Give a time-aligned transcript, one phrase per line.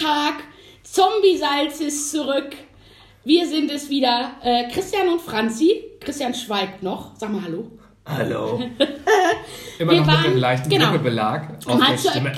[0.00, 0.34] Tag.
[0.82, 2.56] Zombie-Salz ist zurück.
[3.24, 4.32] Wir sind es wieder.
[4.42, 5.84] Äh, Christian und Franzi.
[6.00, 7.12] Christian schweigt noch.
[7.16, 7.70] Sag mal Hallo.
[8.06, 8.60] Hallo.
[9.78, 10.90] Immer Wir noch waren- mit dem leichten genau.
[10.90, 12.32] Grippebelag auf der Stimme.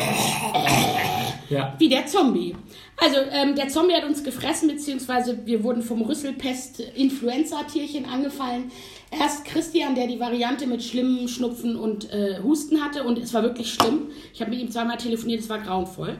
[1.49, 1.75] ja.
[1.79, 2.55] Wie der Zombie.
[2.99, 8.71] Also, ähm, der Zombie hat uns gefressen, beziehungsweise wir wurden vom Rüsselpest-Influenza-Tierchen angefallen.
[9.11, 13.43] Erst Christian, der die Variante mit schlimmem Schnupfen und äh, Husten hatte und es war
[13.43, 14.11] wirklich schlimm.
[14.35, 16.19] Ich habe mit ihm zweimal telefoniert, es war grauenvoll.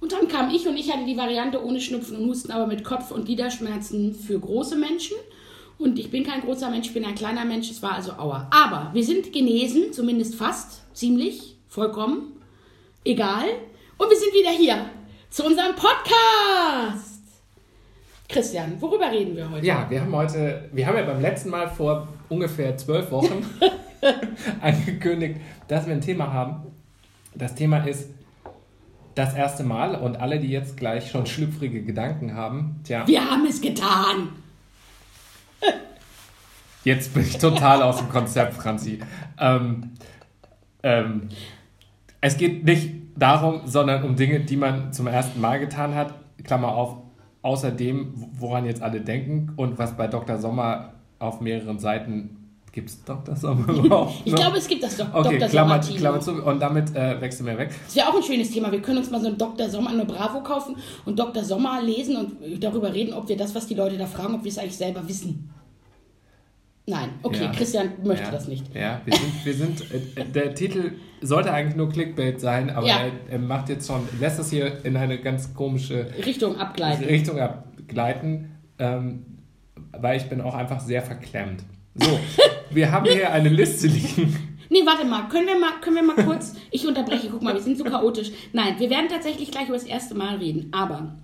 [0.00, 2.84] Und dann kam ich und ich hatte die Variante ohne Schnupfen und Husten, aber mit
[2.84, 5.16] Kopf- und Gliederschmerzen für große Menschen.
[5.78, 8.48] Und ich bin kein großer Mensch, ich bin ein kleiner Mensch, es war also Aua.
[8.50, 12.32] Aber wir sind genesen, zumindest fast, ziemlich, vollkommen,
[13.04, 13.44] egal.
[13.98, 14.86] Und wir sind wieder hier
[15.28, 17.20] zu unserem Podcast.
[18.28, 19.66] Christian, worüber reden wir heute?
[19.66, 23.44] ja, wir haben heute, wir haben ja beim letzten Mal vor ungefähr zwölf Wochen
[24.60, 26.66] angekündigt, dass wir ein Thema haben.
[27.34, 28.08] Das Thema ist
[29.20, 33.44] das erste Mal und alle, die jetzt gleich schon schlüpfrige Gedanken haben, tja, Wir haben
[33.46, 34.30] es getan.
[36.82, 39.00] Jetzt bin ich total aus dem Konzept, Franzi.
[39.38, 39.90] Ähm,
[40.82, 41.28] ähm,
[42.22, 46.14] es geht nicht darum, sondern um Dinge, die man zum ersten Mal getan hat.
[46.42, 46.96] Klammer auf,
[47.42, 50.38] außer dem, woran jetzt alle denken und was bei Dr.
[50.38, 52.39] Sommer auf mehreren Seiten.
[52.72, 53.34] Gibt es Dr.
[53.34, 54.22] Sommer überhaupt?
[54.24, 55.48] Ich glaube, es gibt das doch Okay, Dr.
[55.48, 55.96] Klammer, Sommer-Team.
[55.96, 57.70] Klammer zu und damit äh, wechseln wir weg.
[57.86, 58.70] Das wäre auch ein schönes Thema.
[58.70, 59.68] Wir können uns mal so einen Dr.
[59.68, 61.42] Sommer, eine Bravo kaufen und Dr.
[61.42, 64.50] Sommer lesen und darüber reden, ob wir das, was die Leute da fragen, ob wir
[64.50, 65.50] es eigentlich selber wissen.
[66.86, 67.52] Nein, okay, Ja.
[67.52, 68.30] Christian möchte ja.
[68.30, 68.74] das nicht.
[68.74, 69.80] Ja, wir sind, wir sind
[70.16, 73.00] äh, der Titel sollte eigentlich nur Clickbait sein, aber Ja.
[73.00, 77.04] er, er macht jetzt schon, lässt das hier in eine ganz komische Richtung abgleiten.
[77.04, 79.24] Richtung abgleiten, ähm,
[79.92, 81.62] weil ich bin auch einfach sehr verklemmt.
[81.94, 82.20] So,
[82.70, 84.58] wir haben hier eine Liste liegen.
[84.68, 87.60] Nee, warte mal, können wir mal, können wir mal kurz, ich unterbreche, guck mal, wir
[87.60, 88.30] sind so chaotisch.
[88.52, 91.16] Nein, wir werden tatsächlich gleich über das erste Mal reden, aber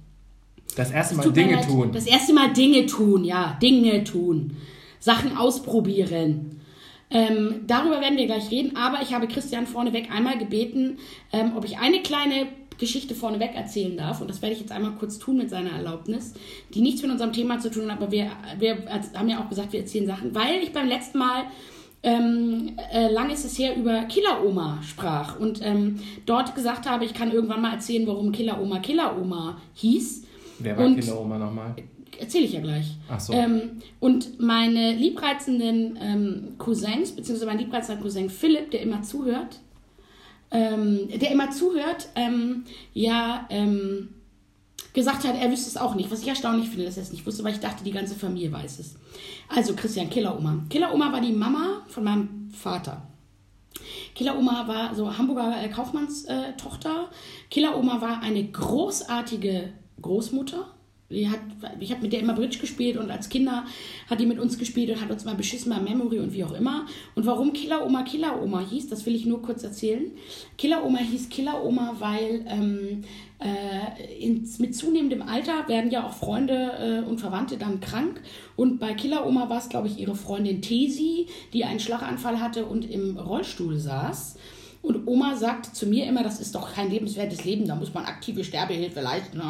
[0.76, 1.92] Das erste Mal Dinge leid, tun.
[1.92, 4.56] Das erste Mal Dinge tun, ja, Dinge tun.
[4.98, 6.60] Sachen ausprobieren.
[7.08, 10.98] Ähm, darüber werden wir gleich reden, aber ich habe Christian vorneweg einmal gebeten,
[11.32, 12.48] ähm, ob ich eine kleine
[12.78, 14.20] Geschichte vorneweg erzählen darf.
[14.20, 16.34] Und das werde ich jetzt einmal kurz tun mit seiner Erlaubnis,
[16.74, 18.78] die nichts mit unserem Thema zu tun hat, aber wir, wir
[19.14, 21.44] haben ja auch gesagt, wir erzählen Sachen, weil ich beim letzten Mal
[22.02, 27.14] ähm, äh, lang ist es her, über Killer-Oma sprach und ähm, dort gesagt habe, ich
[27.14, 30.24] kann irgendwann mal erzählen, warum Killer-Oma Killer-Oma hieß.
[30.60, 31.74] Wer war Kinderoma nochmal?
[32.18, 32.96] Erzähle ich ja gleich.
[33.08, 33.32] Ach so.
[33.32, 39.58] Ähm, und meine liebreizenden ähm, Cousins, beziehungsweise mein liebreizender Cousin Philipp, der immer zuhört,
[40.56, 44.08] ähm, der immer zuhört, ähm, ja, ähm,
[44.94, 46.10] gesagt hat, er wüsste es auch nicht.
[46.10, 48.50] Was ich erstaunlich finde, dass er es nicht wusste, weil ich dachte, die ganze Familie
[48.50, 48.94] weiß es.
[49.48, 50.64] Also Christian, Killeroma.
[50.70, 53.06] Killeroma war die Mama von meinem Vater.
[54.14, 56.56] Killeroma war so Hamburger äh, Kaufmannstochter.
[56.56, 57.10] Tochter.
[57.50, 60.74] Killeroma war eine großartige Großmutter.
[61.08, 61.38] Die hat,
[61.78, 63.64] ich habe mit der immer Bridge gespielt und als Kinder
[64.10, 66.52] hat die mit uns gespielt und hat uns mal beschissen bei Memory und wie auch
[66.52, 66.86] immer.
[67.14, 70.10] Und warum Killeroma Killeroma hieß, das will ich nur kurz erzählen.
[70.58, 73.04] Killeroma hieß Killeroma, weil ähm,
[73.38, 78.20] äh, ins, mit zunehmendem Alter werden ja auch Freunde äh, und Verwandte dann krank.
[78.56, 82.90] Und bei Killeroma war es, glaube ich, ihre Freundin Tesi, die einen Schlaganfall hatte und
[82.90, 84.38] im Rollstuhl saß.
[84.86, 88.04] Und Oma sagte zu mir immer, das ist doch kein lebenswertes Leben, da muss man
[88.04, 89.42] aktive Sterbehilfe leisten.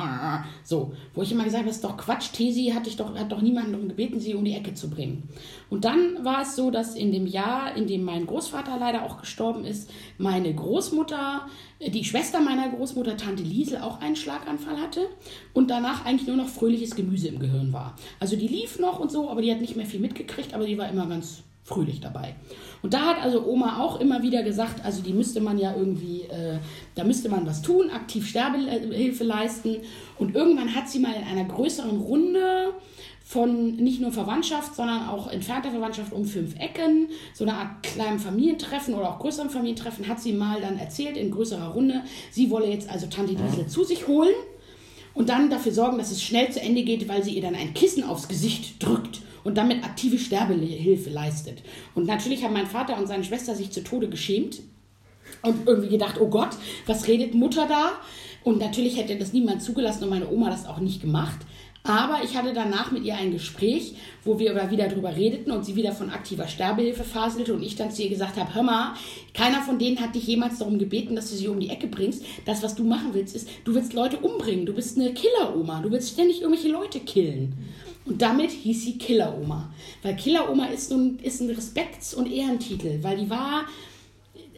[0.65, 3.31] So, wo ich immer gesagt habe, das ist doch Quatsch, Tesi hat, ich doch, hat
[3.31, 5.29] doch niemanden darum gebeten, sie um die Ecke zu bringen.
[5.69, 9.21] Und dann war es so, dass in dem Jahr, in dem mein Großvater leider auch
[9.21, 11.47] gestorben ist, meine Großmutter,
[11.87, 15.07] die Schwester meiner Großmutter, Tante Liesel, auch einen Schlaganfall hatte
[15.53, 17.95] und danach eigentlich nur noch fröhliches Gemüse im Gehirn war.
[18.21, 20.79] Also die lief noch und so, aber die hat nicht mehr viel mitgekriegt, aber die
[20.79, 22.37] war immer ganz fröhlich dabei.
[22.81, 26.23] Und da hat also Oma auch immer wieder gesagt, also die müsste man ja irgendwie,
[26.23, 26.59] äh,
[26.95, 29.79] da müsste man was tun, aktiv Sterbehilfe leisten.
[30.17, 32.73] Und irgendwann hat sie mal in einer größeren Runde
[33.25, 38.21] von nicht nur Verwandtschaft, sondern auch entfernter Verwandtschaft um fünf Ecken, so eine Art kleinen
[38.21, 42.69] Familientreffen oder auch größeren Familientreffen, hat sie mal dann erzählt in größerer Runde, sie wolle
[42.69, 44.35] jetzt also Tante Liesel zu sich holen
[45.15, 47.75] und dann dafür sorgen, dass es schnell zu Ende geht, weil sie ihr dann ein
[47.75, 51.63] Kissen aufs Gesicht drückt und damit aktive Sterbehilfe leistet.
[51.95, 54.61] Und natürlich haben mein Vater und seine Schwester sich zu Tode geschämt
[55.43, 56.51] und irgendwie gedacht, oh Gott,
[56.87, 57.93] was redet Mutter da?
[58.43, 61.39] Und natürlich hätte das niemand zugelassen und meine Oma das auch nicht gemacht.
[61.85, 63.95] Aber ich hatte danach mit ihr ein Gespräch,
[64.25, 67.93] wo wir wieder drüber redeten und sie wieder von aktiver Sterbehilfe faselte und ich dann
[67.93, 68.95] zu ihr gesagt habe, hör mal,
[69.33, 72.25] keiner von denen hat dich jemals darum gebeten, dass du sie um die Ecke bringst.
[72.45, 74.67] Das, was du machen willst, ist, du willst Leute umbringen.
[74.67, 75.83] Du bist eine Killer-Oma.
[75.83, 77.55] Du willst ständig irgendwelche Leute killen.
[78.07, 79.73] Und damit hieß sie Killer-Oma.
[80.03, 83.67] Weil Killer-Oma ist, ein, ist ein Respekts- und Ehrentitel, weil die war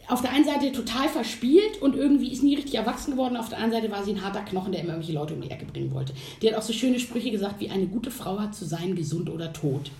[0.07, 3.37] auf der einen Seite total verspielt und irgendwie ist nie richtig erwachsen geworden.
[3.37, 5.51] Auf der anderen Seite war sie ein harter Knochen, der immer irgendwelche Leute um die
[5.51, 6.13] Ecke bringen wollte.
[6.41, 9.29] Die hat auch so schöne Sprüche gesagt, wie eine gute Frau hat zu sein, gesund
[9.29, 9.91] oder tot.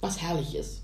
[0.00, 0.82] Was herrlich ist.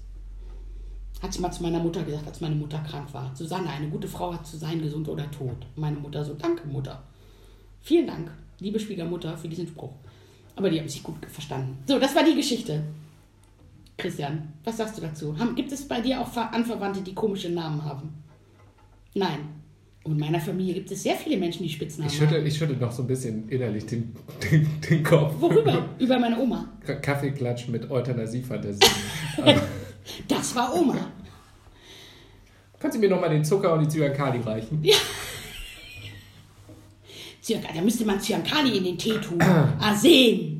[1.23, 3.35] Hat sie mal zu meiner Mutter gesagt, als meine Mutter krank war.
[3.35, 5.57] Susanne, eine gute Frau hat zu sein, gesund oder tot.
[5.75, 7.03] Meine Mutter so, danke Mutter.
[7.81, 8.31] Vielen Dank,
[8.61, 9.93] liebe Schwiegermutter, für diesen Spruch.
[10.57, 11.79] Aber die haben sich gut verstanden.
[11.87, 12.83] So, das war die Geschichte.
[13.97, 15.39] Christian, was sagst du dazu?
[15.39, 18.13] Haben, gibt es bei dir auch Anverwandte, die komische Namen haben?
[19.15, 19.39] Nein.
[20.05, 22.47] Und in meiner Familie gibt es sehr viele Menschen, die Spitznamen Ich schüttel, haben.
[22.47, 25.35] ich schüttel noch so ein bisschen innerlich den, den, den Kopf.
[25.39, 25.89] Worüber?
[25.99, 26.69] Über meine Oma.
[27.01, 28.81] Kaffeeklatsch mit Euthanasiefantasie.
[30.29, 30.99] Das war Oma.
[32.79, 34.85] Kannst du mir nochmal den Zucker und die Zyankali reichen?
[37.49, 39.41] Da müsste man Zyankali in den Tee tun.
[39.81, 40.55] Arsen.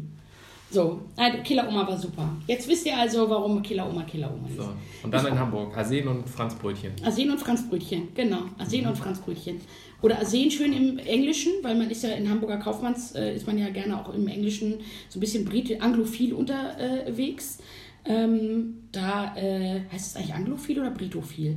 [0.71, 2.29] So, also Killer Oma war super.
[2.49, 4.57] Jetzt wisst ihr also, warum Killer Oma Killer Oma ist.
[4.57, 4.69] So.
[5.05, 5.77] Und dann in Hamburg.
[5.77, 6.93] Arsen und Franzbrötchen.
[7.05, 8.41] Arsen und Franzbrötchen, genau.
[8.59, 9.61] Arsen und Franzbrötchen.
[10.03, 13.57] Oder Arsen schön im Englischen, weil man ist ja in Hamburger Kaufmanns, äh, ist man
[13.57, 14.75] ja gerne auch im Englischen
[15.09, 17.59] so ein bisschen Brit anglophil unterwegs.
[18.05, 21.57] Ähm, da äh, heißt es eigentlich anglophil oder britophil?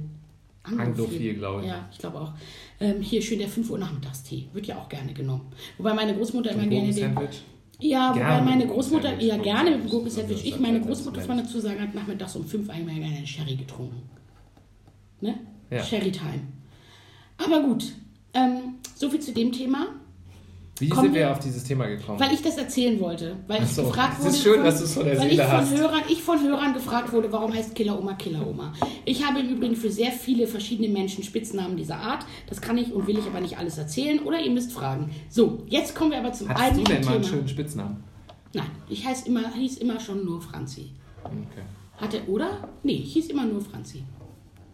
[0.67, 1.67] Anglophil, glaube ich.
[1.67, 2.33] Ja, ich glaube auch.
[2.79, 4.47] Ähm, hier schön der 5 Uhr Nachmittagstee.
[4.53, 5.51] Wird ja auch gerne genommen.
[5.77, 7.15] Wobei meine Großmutter immer gerne den.
[7.79, 9.27] Ja, wobei Gerne meine mit Großmutter, Gurken-Sandwich.
[9.27, 10.37] ja gerne mit Gurken-Sandwich.
[10.37, 13.27] ist Ich, meine Großmutter, muss man dazu sagen, hat nachmittags um fünf einmal gerne einen
[13.27, 14.01] Sherry getrunken.
[15.21, 15.39] Ne?
[15.69, 15.83] Ja.
[15.83, 16.41] Sherry Time.
[17.37, 17.93] Aber gut,
[18.33, 19.87] ähm, so viel zu dem Thema,
[20.79, 22.19] Wie Kommen sind wir auf dieses Thema gekommen?
[22.19, 23.35] weil ich das erzählen wollte.
[23.47, 24.29] Weil Ach ich so, gefragt es wurde.
[24.29, 25.77] ist schön, von, dass du es von der Seele ich von hast.
[25.77, 28.73] Hörern, ich von Hörern gefragt wurde, warum heißt Killer Oma Killer Oma.
[29.05, 32.25] Ich habe im Übrigen für sehr viele verschiedene Menschen Spitznamen dieser Art.
[32.47, 35.09] Das kann ich und will ich aber nicht alles erzählen oder ihr müsst fragen.
[35.29, 37.35] So, jetzt kommen wir aber zum Hattest du eigentlichen denn mal einen Thema.
[37.35, 38.03] schönen Spitznamen?
[38.53, 40.91] Nein, ich heiß immer, hieß immer schon nur Franzi.
[41.23, 41.63] Okay.
[41.97, 42.69] Hatte, oder?
[42.83, 44.03] Nee, ich hieß immer nur Franzi.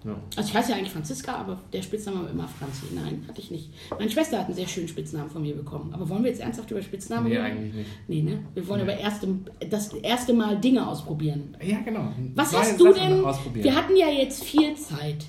[0.06, 0.16] Ja.
[0.36, 2.86] Also ich heiße ja eigentlich Franziska, aber der Spitzname war immer Franzi.
[2.94, 3.70] Nein, hatte ich nicht.
[3.98, 5.94] Meine Schwester hat einen sehr schönen Spitznamen von mir bekommen.
[5.94, 7.46] Aber wollen wir jetzt ernsthaft über Spitznamen Nee, reden?
[7.46, 7.90] eigentlich nicht.
[8.08, 8.40] Nee, ne?
[8.54, 9.28] Wir wollen aber erste,
[9.70, 11.56] das erste Mal Dinge ausprobieren.
[11.64, 12.12] Ja, genau.
[12.36, 13.24] Was Neue hast du Sachen
[13.54, 13.64] denn?
[13.64, 15.26] Wir hatten ja jetzt viel Zeit.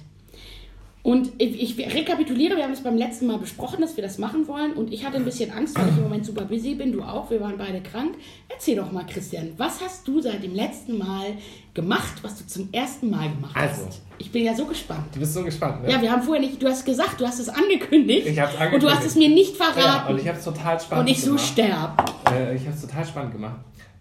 [1.04, 4.48] Und ich, ich rekapituliere, wir haben es beim letzten Mal besprochen, dass wir das machen
[4.48, 4.72] wollen.
[4.72, 6.92] Und ich hatte ein bisschen Angst, weil ich im Moment super busy bin.
[6.92, 8.14] Du auch, wir waren beide krank.
[8.48, 11.26] Erzähl doch mal, Christian, was hast du seit dem letzten Mal
[11.74, 13.84] gemacht, was du zum ersten Mal gemacht Also.
[13.86, 14.00] hast?
[14.16, 15.04] Ich bin ja so gespannt.
[15.12, 15.90] du bist so gespannt, ne?
[15.90, 18.26] Ja, wir haben vorher nicht, du hast gesagt, du hast es angekündigt.
[18.26, 18.96] Ich hab's Und du angekündigt.
[18.96, 20.14] hast es mir nicht Ja, verraten.
[20.14, 21.44] und ich habe es total spannend und ich so gemacht.
[21.46, 22.14] sterb.
[22.32, 23.56] Äh, ich habe es total spannend gemacht.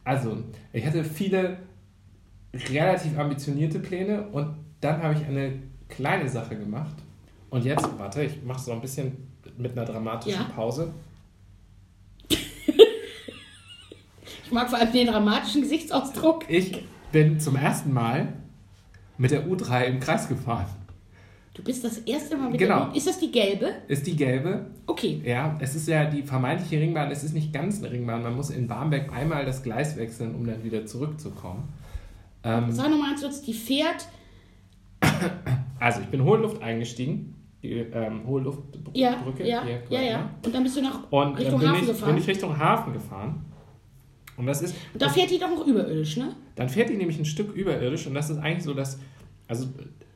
[0.05, 0.37] Also,
[0.71, 1.57] ich hatte viele
[2.69, 5.53] relativ ambitionierte Pläne und dann habe ich eine
[5.89, 6.95] kleine Sache gemacht.
[7.49, 9.15] Und jetzt, warte, ich mache so ein bisschen
[9.57, 10.47] mit einer dramatischen Ja.
[10.55, 10.91] Pause.
[14.45, 16.45] Ich mag vor allem den dramatischen Gesichtsausdruck.
[16.49, 18.33] Ich bin zum ersten Mal
[19.17, 20.65] mit der U3 im Kreis gefahren.
[21.53, 22.85] Du bist das erste Mal mit Genau.
[22.87, 23.73] der, Ist das die gelbe?
[23.87, 24.65] Ist die gelbe.
[24.87, 25.21] Okay.
[25.23, 28.23] Ja, es ist ja die vermeintliche Ringbahn, es ist nicht ganz eine Ringbahn.
[28.23, 31.69] Man muss in Barmbek einmal das Gleis wechseln, um dann wieder zurückzukommen.
[32.43, 34.07] Ähm, Sag nochmal ganz kurz, die fährt.
[35.83, 37.35] also, ich bin Hohenluft eingestiegen.
[37.61, 38.91] Die ähm, Hohenluftbrücke.
[38.93, 40.17] Ja, ja, hier ja, ja.
[40.17, 40.29] ne?
[40.45, 42.09] Und dann bist du nach Und Richtung äh, bin, Hafen ich, gefahren.
[42.13, 43.45] bin ich Richtung Hafen gefahren.
[44.37, 44.75] Und das ist.
[44.93, 46.35] und da fährt die doch noch überirdisch, ne?
[46.55, 48.99] Dann fährt die nämlich ein Stück überirdisch und das ist eigentlich so, dass.
[49.47, 49.67] Also,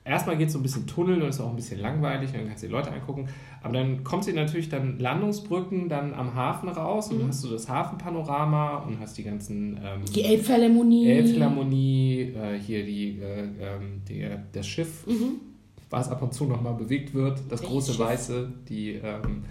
[0.03, 2.63] erstmal geht es so ein bisschen Tunneln und ist auch ein bisschen langweilig, dann kannst
[2.63, 3.27] du die Leute angucken.
[3.61, 7.49] Aber dann kommt sie natürlich dann Landungsbrücken dann am Hafen raus und dann hast du
[7.49, 9.77] das Hafenpanorama und hast die ganzen.
[9.83, 11.07] Ähm, Die Elbphilharmonie.
[11.09, 15.41] Elbphilharmonie, äh, hier die, äh, ähm, die, das Schiff, Mhm.
[15.89, 19.43] Was ab und zu nochmal bewegt wird, das Welches große weiße, die ähm,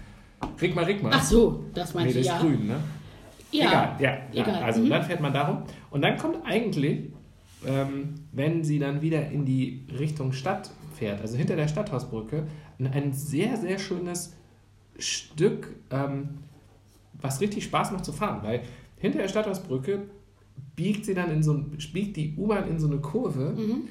[0.61, 1.09] Rigma Rigma.
[1.13, 2.39] Ach so, das nee, meinst das du, ist ja.
[2.39, 2.79] grün, ne?
[3.51, 3.67] Ja.
[3.67, 4.11] Egal, ja.
[4.33, 4.43] ja.
[4.43, 4.89] Egal, Also mhm.
[4.89, 5.63] dann fährt man darum.
[5.89, 7.11] Und dann kommt eigentlich,
[7.65, 12.45] ähm, wenn sie dann wieder in die Richtung Stadt fährt, also hinter der Stadthausbrücke,
[12.79, 14.35] ein, ein sehr, sehr schönes
[14.99, 16.39] Stück, ähm,
[17.13, 18.61] was richtig Spaß macht zu fahren, weil
[18.97, 20.03] hinter der Stadthausbrücke
[20.75, 23.87] biegt sie dann in so ein, biegt die U-Bahn in so eine Kurve Mhm.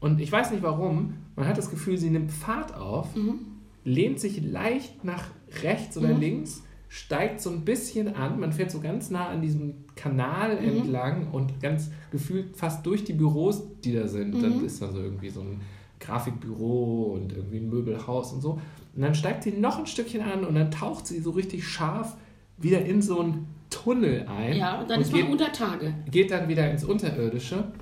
[0.00, 3.38] und ich weiß nicht warum, man hat das Gefühl, sie nimmt Fahrt auf, Mhm.
[3.84, 5.24] lehnt sich leicht nach
[5.62, 6.20] rechts oder Mhm.
[6.20, 10.68] links, steigt so ein bisschen an, man fährt so ganz nah an diesem Kanal Mhm.
[10.68, 14.34] entlang und ganz gefühlt fast durch die Büros, die da sind.
[14.34, 14.40] Mhm.
[14.42, 15.60] Dann ist da so irgendwie so ein
[16.00, 18.60] Grafikbüro und irgendwie ein Möbelhaus und so.
[18.94, 22.16] Und dann steigt sie noch ein Stückchen an und dann taucht sie so richtig scharf
[22.58, 24.56] wieder in so einen Tunnel ein.
[24.56, 25.94] Ja, und dann ist geht, man unter Tage.
[26.10, 27.72] geht dann wieder ins Unterirdische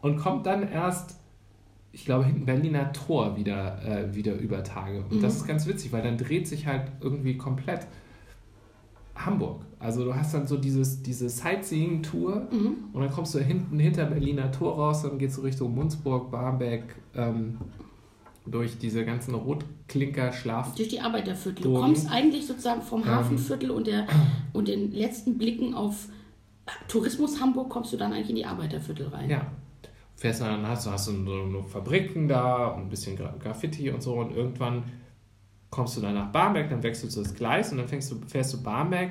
[0.00, 1.20] und kommt dann erst,
[1.94, 5.04] ich glaube, hinten Berliner Tor wieder, äh, wieder über Tage.
[5.08, 7.86] Und das ist ganz witzig, weil dann dreht sich halt irgendwie komplett
[9.14, 9.62] Hamburg.
[9.78, 12.48] Also du hast dann so dieses, diese Sightseeing-Tour
[12.92, 16.96] und dann kommst du hinten hinter Berliner Tor raus, dann es so Richtung Munzburg, Barmbek,
[17.14, 17.58] ähm,
[18.44, 20.74] durch diese ganzen Rotklinker-Schlaf.
[20.74, 21.62] Durch die Arbeiterviertel.
[21.62, 23.08] Du kommst eigentlich sozusagen vom Ähm.
[23.08, 24.06] Hafenviertel und, der,
[24.52, 26.08] und den letzten Blicken auf
[26.88, 29.30] Tourismus Hamburg kommst du dann eigentlich in die Arbeiterviertel rein.
[29.30, 29.46] Ja.
[30.16, 34.02] Fährst dann, hast du hast du so Fabriken da und ein bisschen Gra- Graffiti und
[34.02, 34.84] so und irgendwann
[35.70, 38.52] kommst du dann nach Barmbek, dann wechselst du das Gleis und dann fängst du, fährst
[38.54, 39.10] du Barmbek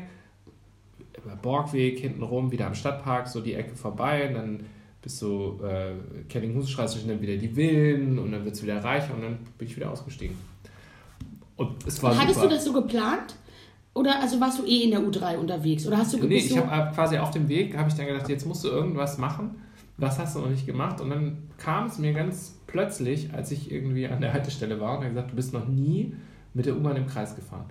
[1.24, 4.60] über Borgweg hinten rum, wieder am Stadtpark, so die Ecke vorbei und dann
[5.02, 5.94] bist du äh,
[6.30, 9.68] Kellinghusenstraße, sind dann wieder die Villen und dann wird es wieder reicher und dann bin
[9.68, 10.38] ich wieder ausgestiegen.
[11.58, 12.48] Und es war Und hattest super.
[12.50, 13.36] du das so geplant?
[13.94, 15.86] Oder also warst du eh in der U3 unterwegs?
[15.86, 18.46] Oder hast du Nee, ich habe quasi auf dem Weg, habe ich dann gedacht, jetzt
[18.48, 19.62] musst du irgendwas machen.
[19.98, 21.02] Was hast du noch nicht gemacht?
[21.02, 25.04] Und dann kam es mir ganz plötzlich, als ich irgendwie an der Haltestelle war und
[25.04, 26.16] er gesagt, du bist noch nie
[26.54, 27.66] mit der U-Bahn im Kreis gefahren.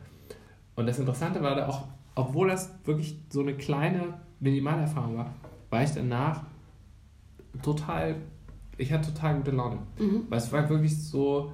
[0.75, 5.35] Und das Interessante war da auch, obwohl das wirklich so eine kleine Minimalerfahrung war,
[5.71, 6.43] war ich danach
[7.63, 8.17] total,
[8.77, 9.79] ich hatte total gute Laune.
[9.99, 10.27] Mhm.
[10.29, 11.53] Weil es war wirklich so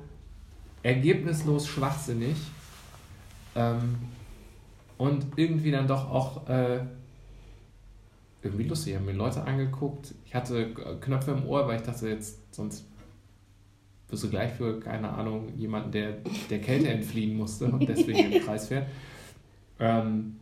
[0.83, 2.37] ergebnislos schwachsinnig
[3.55, 3.97] ähm,
[4.97, 6.81] und irgendwie dann doch auch äh,
[8.43, 8.93] irgendwie lustig.
[8.93, 10.15] Ich habe mir Leute angeguckt.
[10.25, 12.87] Ich hatte Knöpfe im Ohr, weil ich dachte, jetzt sonst
[14.09, 16.19] wirst du gleich für, keine Ahnung, jemanden, der
[16.49, 18.87] der Kälte entfliehen musste und deswegen im Kreis fährt.
[19.79, 20.37] Ähm,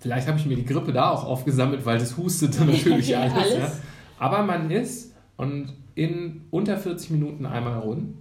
[0.00, 3.34] vielleicht habe ich mir die Grippe da auch aufgesammelt, weil das hustete natürlich Ja, alles.
[3.34, 3.58] alles.
[3.58, 3.72] Ja.
[4.18, 8.14] Aber man ist und in unter 40 Minuten einmal rund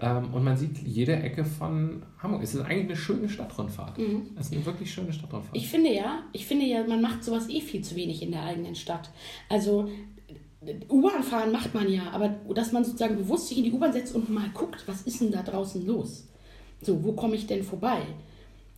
[0.00, 2.42] und man sieht jede Ecke von Hamburg.
[2.42, 3.98] Es ist eigentlich eine schöne Stadtrundfahrt.
[3.98, 4.28] Mhm.
[4.38, 5.54] Es ist eine wirklich schöne Stadtrundfahrt.
[5.54, 8.42] Ich finde ja, ich finde ja, man macht sowas eh viel zu wenig in der
[8.42, 9.10] eigenen Stadt.
[9.50, 9.90] Also
[10.90, 14.14] U-Bahn fahren macht man ja, aber dass man sozusagen bewusst sich in die U-Bahn setzt
[14.14, 16.28] und mal guckt, was ist denn da draußen los?
[16.82, 18.00] So, wo komme ich denn vorbei?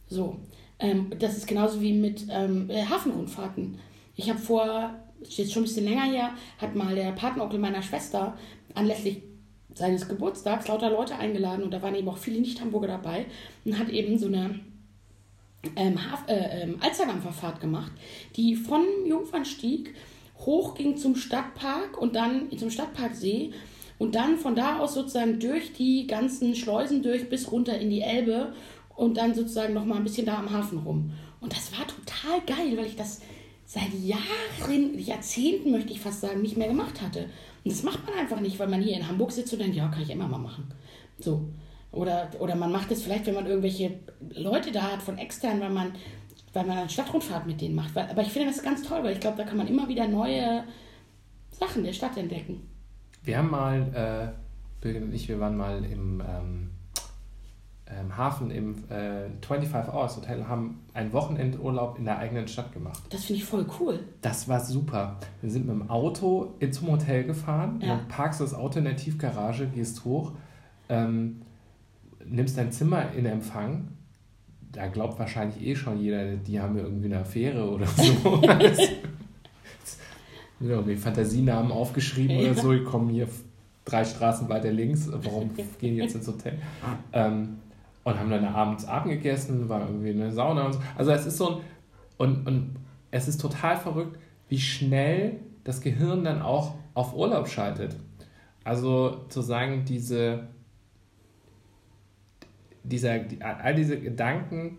[0.09, 0.37] So,
[0.79, 3.79] ähm, das ist genauso wie mit ähm, äh, Hafenrundfahrten.
[4.17, 7.83] Ich habe vor, ist jetzt schon ein bisschen länger her, hat mal der Patenonkel meiner
[7.83, 8.37] Schwester
[8.75, 9.23] anlässlich
[9.75, 13.27] seines Geburtstags lauter Leute eingeladen und da waren eben auch viele Nicht-Hamburger dabei
[13.65, 14.61] und hat eben so eine
[15.77, 17.93] ähm, äh, ähm, Alsterdampferfahrt gemacht,
[18.37, 19.95] die von Jungfernstieg
[20.39, 23.53] hoch ging zum Stadtpark und dann zum Stadtparksee
[23.99, 28.01] und dann von da aus sozusagen durch die ganzen Schleusen durch bis runter in die
[28.01, 28.53] Elbe
[28.97, 31.13] und dann sozusagen noch mal ein bisschen da am Hafen rum.
[31.41, 33.21] Und das war total geil, weil ich das
[33.65, 37.31] seit Jahren, Jahrzehnten möchte ich fast sagen, nicht mehr gemacht hatte.
[37.65, 39.89] Und das macht man einfach nicht, weil man hier in Hamburg sitzt und denkt, ja,
[39.89, 40.73] kann ich immer mal machen.
[41.19, 41.49] So.
[41.93, 44.01] Oder, oder man macht es vielleicht, wenn man irgendwelche
[44.35, 45.93] Leute da hat von extern, weil man,
[46.53, 47.97] weil man eine Stadtrundfahrt mit denen macht.
[47.97, 50.65] Aber ich finde das ganz toll, weil ich glaube, da kann man immer wieder neue
[51.51, 52.67] Sachen der Stadt entdecken.
[53.23, 56.71] Wir haben mal, äh, Birgit und ich, wir waren mal im ähm,
[57.87, 63.03] ähm, Hafen im äh, 25 Hours Hotel, haben einen Wochenendurlaub in der eigenen Stadt gemacht.
[63.11, 64.01] Das finde ich voll cool.
[64.23, 65.19] Das war super.
[65.41, 67.97] Wir sind mit dem Auto zum Hotel gefahren, Ja.
[67.97, 70.33] dann parkst das Auto in der Tiefgarage, gehst hoch,
[70.89, 71.43] ähm,
[72.25, 73.89] nimmst dein Zimmer in Empfang.
[74.73, 78.41] Da glaubt wahrscheinlich eh schon jeder, die haben ja irgendwie eine Affäre oder so.
[80.61, 82.51] Irgendwie Fantasienamen aufgeschrieben Ja.
[82.53, 83.29] oder so, die kommen hier
[83.85, 86.55] drei Straßen weiter links, warum gehen die jetzt ins Hotel?
[87.13, 87.59] Ähm,
[88.05, 90.81] und haben dann abends Abend gegessen, war irgendwie eine Sauna und so.
[90.97, 91.63] Also es ist so ein,
[92.19, 92.77] und, und
[93.11, 94.19] es ist total verrückt,
[94.49, 97.97] wie schnell das Gehirn dann auch auf Urlaub schaltet.
[98.65, 100.49] Also zu sagen, diese,
[102.83, 104.79] dieser, die, all diese Gedanken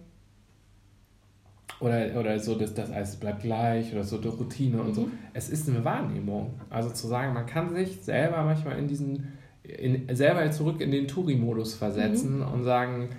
[1.79, 5.01] oder, oder so, dass das alles bleibt gleich oder so die Routine und so.
[5.01, 5.11] Mhm.
[5.33, 6.53] Es ist eine Wahrnehmung.
[6.69, 9.33] Also zu sagen, man kann sich selber manchmal in diesen,
[9.63, 13.10] in, selber zurück in den Touri-Modus versetzen und sagen,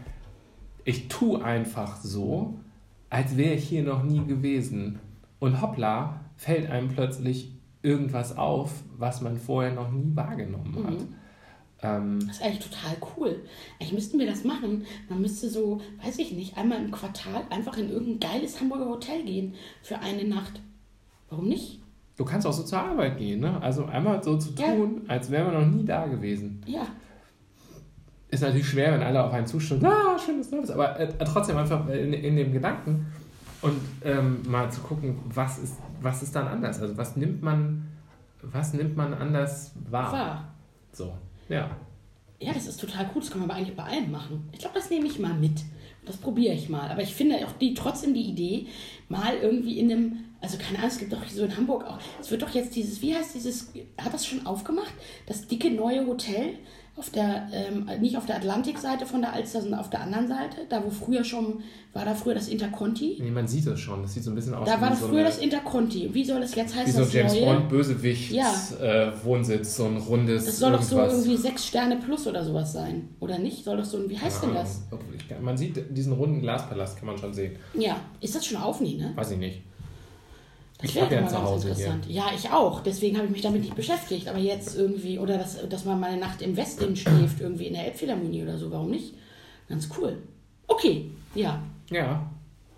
[0.85, 2.59] ich tue einfach so,
[3.11, 4.99] als wäre ich hier noch nie gewesen.
[5.39, 11.07] Und hoppla, fällt einem plötzlich irgendwas auf, was man vorher noch nie wahrgenommen hat.
[11.83, 13.43] Ähm, Das ist eigentlich total cool.
[13.79, 14.87] Eigentlich müssten wir das machen.
[15.09, 19.23] Man müsste so, weiß ich nicht, einmal im Quartal einfach in irgendein geiles Hamburger Hotel
[19.25, 20.61] gehen für eine Nacht.
[21.29, 21.81] Warum nicht?
[22.17, 23.61] Du kannst auch so zur Arbeit gehen, ne?
[23.63, 24.75] Also einmal so zu Ja.
[24.75, 26.63] tun, als wäre man noch nie da gewesen.
[26.67, 26.87] Ja,
[28.31, 31.89] Ist natürlich schwer, wenn alle auf einen zustimmen, ah, schönes Neues, aber äh, trotzdem einfach
[31.89, 33.07] in, in dem Gedanken
[33.63, 36.81] und ähm, mal zu gucken, was ist, was ist dann anders?
[36.81, 37.87] Also was nimmt man,
[38.43, 40.13] was nimmt man anders wahr?
[40.13, 40.55] wahr.
[40.93, 41.13] So,
[41.49, 41.71] ja.
[42.41, 43.21] Ja, das ist total cool.
[43.23, 44.49] Das kann man aber eigentlich bei allem machen.
[44.53, 45.63] Ich glaube, das nehme ich mal mit.
[46.05, 46.91] Das probiere ich mal.
[46.91, 48.67] Aber ich finde auch die, trotzdem die Idee,
[49.09, 50.13] mal irgendwie in einem
[50.45, 51.99] Also keine Ahnung, es gibt doch so in Hamburg auch.
[52.21, 54.93] Es wird doch jetzt dieses, wie heißt dieses, hat das schon aufgemacht?
[55.27, 56.59] Das dicke neue Hotel
[56.97, 60.59] auf der, ähm, nicht auf der Atlantikseite von der Alster, sondern auf der anderen Seite,
[60.69, 61.63] da wo früher schon,
[61.95, 63.19] war da früher das Interconti.
[63.21, 64.03] Nee, man sieht das schon.
[64.03, 66.11] Das sieht so ein bisschen aus Da war wie das so früher das Interconti.
[66.13, 66.87] Wie soll das jetzt heißen?
[66.87, 67.41] wie so ein das James?
[67.41, 68.53] Bond Bösewicht Ja.
[68.81, 71.19] äh, Wohnsitz, so ein rundes Das soll doch so irgendwas.
[71.27, 73.09] irgendwie sechs Sterne plus oder sowas sein.
[73.19, 73.65] Oder nicht?
[73.65, 74.83] Soll doch so ein, wie heißt denn das?
[74.93, 77.57] Ja, ich kann- Man sieht diesen runden Glaspalast, kann man schon sehen.
[77.77, 79.13] Ja, ist das schon auf, nie, ne?
[79.17, 79.63] Weiß ich nicht.
[80.81, 81.71] Das Ich wäre hab ja mal zu ganz Hause hier.
[81.77, 82.07] interessant.
[82.09, 82.81] Ja, ich auch.
[82.83, 84.29] Deswegen habe ich mich damit nicht beschäftigt.
[84.29, 87.75] Aber jetzt irgendwie, oder dass, dass man mal eine Nacht im Westin schläft, irgendwie in
[87.75, 89.15] der Elbphilharmonie oder so, warum nicht?
[89.69, 90.19] Ganz cool.
[90.67, 91.63] Okay, ja.
[91.91, 92.29] Ja.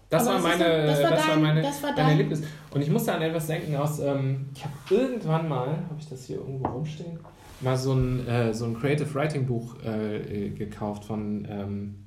[0.09, 2.43] Das war meine, das war das war dein- meine, das war dein- Lieblings.
[2.71, 6.27] Und ich musste an etwas denken aus, ähm, ich habe irgendwann mal, habe ich das
[6.27, 7.19] hier irgendwo rumstehen,
[7.61, 12.06] mal so ein, äh, so ein Creative Writing Buch äh, äh, gekauft von, ähm, äh,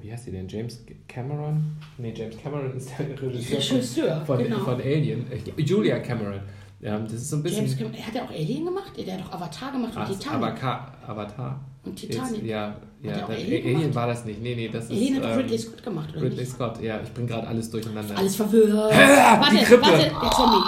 [0.00, 0.48] wie heißt die denn?
[0.48, 1.76] James Cameron?
[1.98, 4.58] Nee, James Cameron ist der Regisseur von, Regisseur, von, genau.
[4.60, 5.26] von Alien.
[5.30, 6.40] Äh, Julia Cameron.
[6.80, 7.64] Ja, das ist so ein bisschen.
[7.66, 8.92] James Cameron, hat er auch Alien gemacht?
[8.96, 10.42] Der hat doch Avatar gemacht und Ach, Titanic.
[10.42, 10.92] Avatar.
[11.06, 11.60] Avatar.
[11.84, 12.32] Und Titanic.
[12.36, 13.12] Jetzt, ja, ja.
[13.18, 14.40] dann- Alien Alien, war das nicht.
[14.42, 14.90] Nee, nee, das ist.
[14.92, 16.52] Alien hat doch ähm, Ridley Scott gemacht, oder Ridley nicht?
[16.52, 18.16] Scott, ja, ich bringe gerade alles durcheinander.
[18.16, 18.70] Alles verwirrt.
[18.72, 19.82] warte, Krippe.
[19.82, 20.64] warte, der Zombie.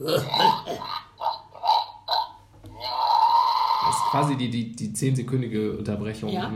[3.86, 6.30] Das ist quasi die, die, die 10-sekündige Unterbrechung.
[6.30, 6.52] Ja.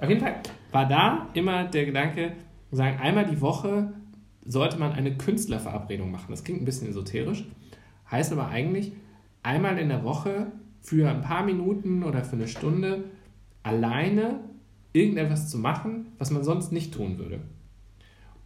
[0.00, 0.36] Auf jeden Fall
[0.72, 2.32] war da immer der Gedanke,
[2.70, 3.92] sagen, einmal die Woche
[4.44, 6.26] sollte man eine Künstlerverabredung machen.
[6.30, 7.44] Das klingt ein bisschen esoterisch,
[8.10, 8.92] heißt aber eigentlich,
[9.42, 10.46] einmal in der Woche
[10.80, 13.04] für ein paar Minuten oder für eine Stunde
[13.62, 14.40] alleine
[14.94, 17.40] irgendetwas zu machen, was man sonst nicht tun würde.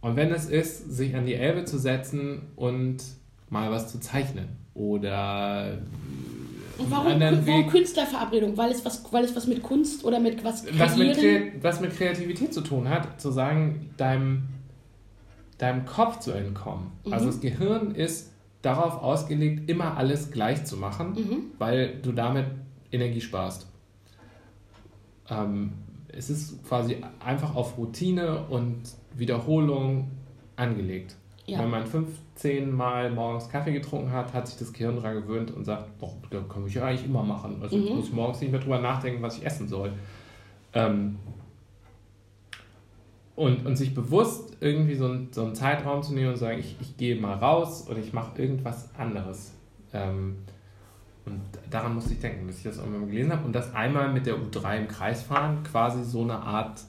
[0.01, 3.01] Und wenn es ist, sich an die Elbe zu setzen und
[3.49, 5.77] mal was zu zeichnen oder
[6.77, 8.57] Und warum, anderen warum Weg- Künstlerverabredung?
[8.57, 11.95] Weil es, was, weil es was mit Kunst oder mit was was mit, was mit
[11.95, 14.43] Kreativität zu tun hat, zu sagen, deinem,
[15.59, 16.91] deinem Kopf zu entkommen.
[17.05, 17.13] Mhm.
[17.13, 18.31] Also das Gehirn ist
[18.63, 21.37] darauf ausgelegt, immer alles gleich zu machen, Mhm.
[21.59, 22.45] weil du damit
[22.91, 23.67] Energie sparst.
[25.29, 25.73] Ähm,
[26.07, 28.81] es ist quasi einfach auf Routine und
[29.15, 30.11] Wiederholung
[30.55, 31.15] angelegt.
[31.45, 31.59] Ja.
[31.59, 35.65] Wenn man 15 Mal morgens Kaffee getrunken hat, hat sich das Gehirn daran gewöhnt und
[35.65, 37.57] sagt, doch, da kann ich ja eigentlich immer machen.
[37.61, 37.97] Also ich Mhm.
[37.97, 39.91] muss morgens nicht mehr drüber nachdenken, was ich essen soll.
[40.73, 41.17] Ähm,
[43.35, 46.77] und, und sich bewusst irgendwie so, ein, so einen Zeitraum zu nehmen und sagen, ich,
[46.79, 49.53] ich gehe mal raus und ich mache irgendwas anderes.
[49.91, 50.37] Ähm,
[51.25, 53.45] und daran musste ich denken, bis ich das irgendwann mal gelesen habe.
[53.45, 56.81] Und das einmal mit der U3 im Kreis fahren, quasi so eine Art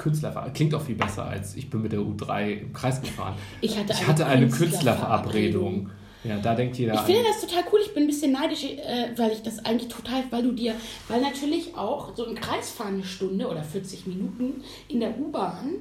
[0.00, 0.54] Künstlerverabredung.
[0.54, 3.34] Klingt auch viel besser als ich bin mit der U3 im Kreis gefahren.
[3.60, 5.84] Ich hatte Ich eine, hatte eine Künstlerverabredung.
[5.84, 5.90] Künstlerverabredung.
[6.22, 7.80] Ja, da denkt jeder Ich finde das total cool.
[7.82, 10.74] Ich bin ein bisschen neidisch, äh, weil ich das eigentlich total, weil du dir,
[11.08, 15.76] weil natürlich auch so im Kreis fahren eine Stunde oder 40 Minuten in der U-Bahn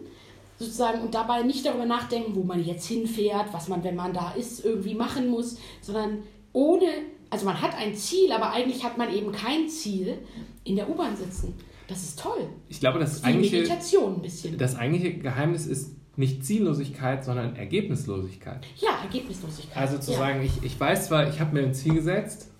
[0.57, 4.31] sozusagen und dabei nicht darüber nachdenken, wo man jetzt hinfährt, was man, wenn man da
[4.31, 6.85] ist, irgendwie machen muss, sondern ohne,
[7.29, 10.17] also man hat ein Ziel, aber eigentlich hat man eben kein Ziel
[10.63, 11.53] in der U-Bahn sitzen.
[11.89, 12.47] Das ist toll.
[12.69, 14.57] Ich glaube, das Das eigentliche, Meditation ein bisschen.
[14.57, 18.65] das eigentliche Geheimnis ist nicht Ziellosigkeit, sondern Ergebnislosigkeit.
[18.77, 19.75] ja, Ergebnislosigkeit.
[19.77, 20.17] Also zu ja.
[20.17, 22.51] sagen, ich, ich weiß zwar, ich habe mir ein Ziel gesetzt,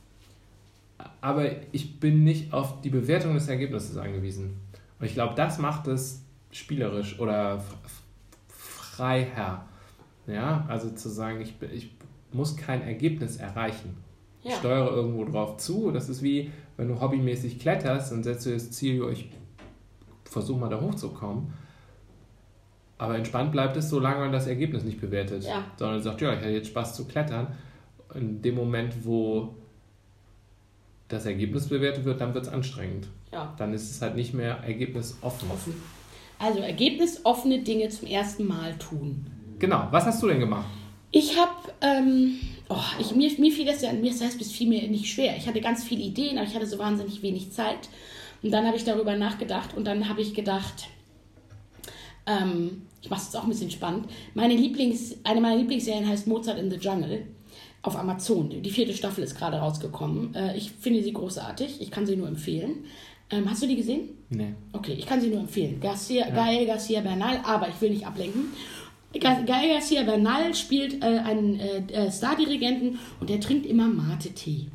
[1.21, 4.57] aber ich bin nicht auf die Bewertung des Ergebnisses angewiesen.
[4.99, 8.03] Und ich glaube, das macht es spielerisch oder f- f-
[8.47, 9.65] freiher.
[10.27, 11.91] Ja, also zu sagen, ich, ich
[12.31, 13.97] muss kein Ergebnis erreichen.
[14.43, 14.57] Ich Ja.
[14.57, 15.91] steuere irgendwo drauf zu.
[15.91, 19.29] Das ist wie, wenn du hobbymäßig kletterst und setzt dir das Ziel, ich
[20.23, 21.53] versuche mal da hochzukommen.
[22.97, 25.43] Aber entspannt bleibt es, solange man das Ergebnis nicht bewertet.
[25.43, 25.65] Ja.
[25.75, 27.47] Sondern sagt, ja, ich hatte jetzt Spaß zu klettern.
[28.15, 29.55] In dem Moment, wo
[31.09, 33.07] das Ergebnis bewertet wird, dann wird es anstrengend.
[33.33, 33.53] ja.
[33.57, 35.51] Dann ist es halt nicht mehr ergebnisoffen.
[35.51, 35.73] offen.
[36.39, 39.27] Also ergebnisoffene Dinge zum ersten Mal tun.
[39.59, 39.89] Genau.
[39.91, 40.67] Was hast du denn gemacht?
[41.11, 42.35] Ich habe, ähm,
[42.69, 45.35] oh, ich, mir, mir fiel das ja, mir das bis viel mir nicht schwer.
[45.35, 47.89] Ich hatte ganz viele Ideen, aber ich hatte so wahnsinnig wenig Zeit.
[48.41, 50.87] Und dann habe ich darüber nachgedacht und dann habe ich gedacht,
[52.25, 54.07] ähm, ich mache es jetzt auch ein bisschen spannend.
[54.33, 57.25] Meine Lieblings, eine meiner Lieblingsserien heißt Mozart in the Jungle
[57.81, 58.61] auf Amazon.
[58.61, 60.35] Die vierte Staffel ist gerade rausgekommen.
[60.35, 61.81] Äh, ich finde sie großartig.
[61.81, 62.85] Ich kann sie nur empfehlen.
[63.31, 64.09] Ähm, hast du die gesehen?
[64.29, 64.53] Nee.
[64.73, 65.79] Okay, ich kann sie nur empfehlen.
[65.79, 68.53] Garcia, Gael Garcia Bernal, aber ich will nicht ablenken.
[69.17, 74.67] Ga- Gael Garcia Bernal spielt äh, einen äh, äh, Stardirigenten und der trinkt immer Mate-Tee.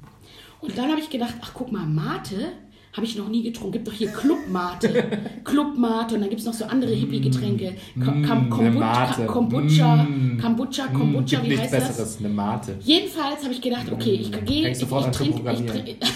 [0.61, 2.53] Und dann habe ich gedacht, ach guck mal, Mate
[2.95, 3.73] habe ich noch nie getrunken.
[3.73, 5.05] Gibt doch hier Club Mate.
[5.45, 7.75] Club Mate und dann gibt es noch so andere Hippie-Getränke.
[8.03, 9.25] Ka- Mm, Kam- Kombucha.
[9.27, 10.39] Kombucha, Mm.
[10.41, 11.89] Kombucha, Kombucha, wie heißt das?
[11.89, 12.77] Besseres, eine Mate.
[12.85, 15.97] Jedenfalls habe ich gedacht, okay, ich gehe, ich, ich zu trinke, ich trinke,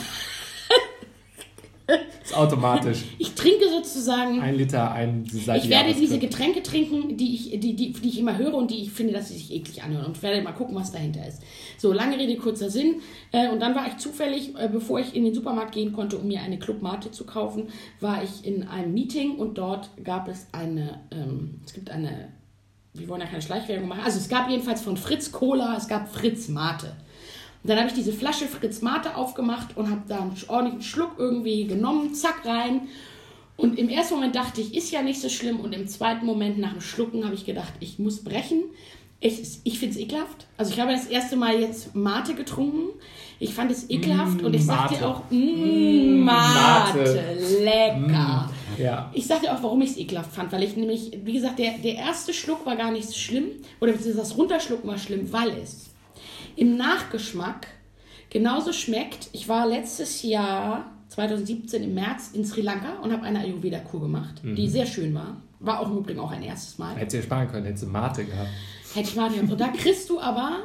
[2.23, 3.05] Ist automatisch.
[3.19, 4.41] Ich trinke sozusagen.
[4.41, 8.37] Ein Liter, ein Ich werde diese Getränke trinken, die ich, die, die, die ich immer
[8.37, 10.07] höre und die ich finde, dass sie sich eklig anhören.
[10.07, 11.43] Und werde mal gucken, was dahinter ist.
[11.79, 12.97] So, lange Rede, kurzer Sinn.
[13.33, 16.29] Äh, und dann war ich zufällig, äh, bevor ich in den Supermarkt gehen konnte, um
[16.29, 17.69] mir eine Club Mate zu kaufen,
[18.01, 22.29] war ich in einem Meeting und dort gab es eine, ähm, es gibt eine,
[22.93, 24.03] wir wollen ja keine Schleichwerbung machen.
[24.05, 26.95] Also es gab jedenfalls von Fritz Cola, es gab Fritz Mate.
[27.63, 31.13] Und dann habe ich diese Flasche Fritz Mate aufgemacht und habe da einen ordentlichen Schluck
[31.19, 32.83] irgendwie genommen, zack rein.
[33.57, 35.59] Und im ersten Moment dachte ich, ist ja nicht so schlimm.
[35.59, 38.63] Und im zweiten Moment nach dem Schlucken habe ich gedacht, ich muss brechen.
[39.21, 40.47] Ich, ich finde es ekelhaft.
[40.57, 42.91] Also ich habe das erste Mal jetzt Mate getrunken.
[43.41, 47.65] Ich fand es ekelhaft Mm, und ich sagte auch, mm, Mate, Mate.
[47.65, 48.51] lecker.
[48.79, 49.11] Ja.
[49.13, 51.97] Ich sagte auch, warum ich es ekelhaft fand, weil ich nämlich, wie gesagt, der, der
[51.97, 53.47] erste Schluck war gar nicht so schlimm,
[53.81, 55.88] oder das Runterschlucken war schlimm, weil es
[56.59, 57.69] im Nachgeschmack
[58.31, 59.29] genauso schmeckt.
[59.33, 64.43] Ich war letztes Jahr, 2017 im März, in Sri Lanka und habe eine Ayurveda-Kur gemacht,
[64.43, 65.41] die sehr schön war.
[65.61, 66.95] War auch im Übrigen auch ein erstes Mal.
[66.97, 68.49] Hättest du dir sparen können, hättest du Mate gehabt.
[68.95, 69.51] Hätte ich mal gehabt.
[69.51, 70.59] Und da kriegst du aber,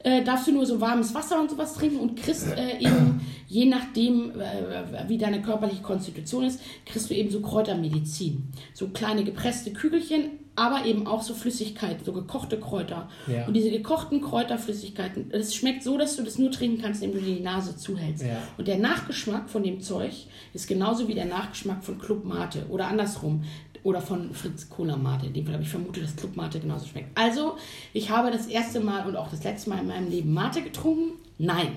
[0.00, 3.66] äh, darfst du nur so warmes Wasser und sowas trinken und kriegst äh, eben, je
[3.66, 8.48] nachdem, äh, wie deine körperliche Konstitution ist, kriegst du eben so Kräutermedizin.
[8.74, 13.08] So kleine gepresste Kügelchen, aber eben auch so Flüssigkeit, so gekochte Kräuter.
[13.26, 13.46] Ja.
[13.46, 17.26] Und diese gekochten Kräuterflüssigkeiten, das schmeckt so, dass du das nur trinken kannst, indem du
[17.26, 18.24] dir die Nase zuhältst.
[18.24, 18.36] Ja.
[18.56, 20.12] Und der Nachgeschmack von dem Zeug
[20.52, 23.44] ist genauso wie der Nachgeschmack von Club Mate oder andersrum.
[23.82, 25.26] Oder von Fritz Cola Mate.
[25.26, 27.18] In dem Fall, aber ich vermute, dass Club Mate genauso schmeckt.
[27.18, 27.56] Also,
[27.92, 31.18] ich habe das erste Mal und auch das letzte Mal in meinem Leben Mate getrunken.
[31.36, 31.68] Nein.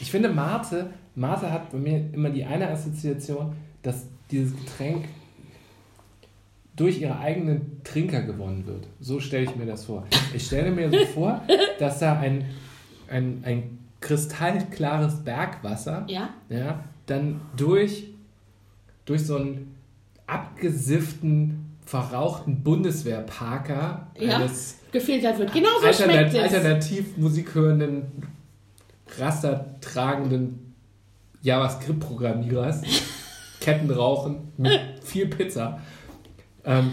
[0.00, 5.06] Ich finde Mate, Mate hat bei mir immer die eine Assoziation, dass dieses Getränk
[6.76, 8.86] durch ihre eigenen Trinker gewonnen wird.
[9.00, 10.06] So stelle ich mir das vor.
[10.34, 11.42] Ich stelle mir so vor,
[11.78, 12.44] dass da ein,
[13.08, 16.30] ein, ein kristallklares Bergwasser Ja?
[16.50, 18.08] ja, dann durch,
[19.06, 19.74] durch so einen
[20.26, 24.36] abgesifften, verrauchten Bundeswehrparker Ja.
[24.38, 25.52] eines Gefiltert wird.
[25.52, 26.54] Genauso Alternat schmeckt es.
[26.54, 28.02] alternativ musikhörenden,
[29.18, 30.74] rastertragenden
[31.42, 32.82] JavaScript-Programmierers,
[33.60, 35.80] Ketten rauchen, mit viel Pizza.
[36.66, 36.92] Ähm,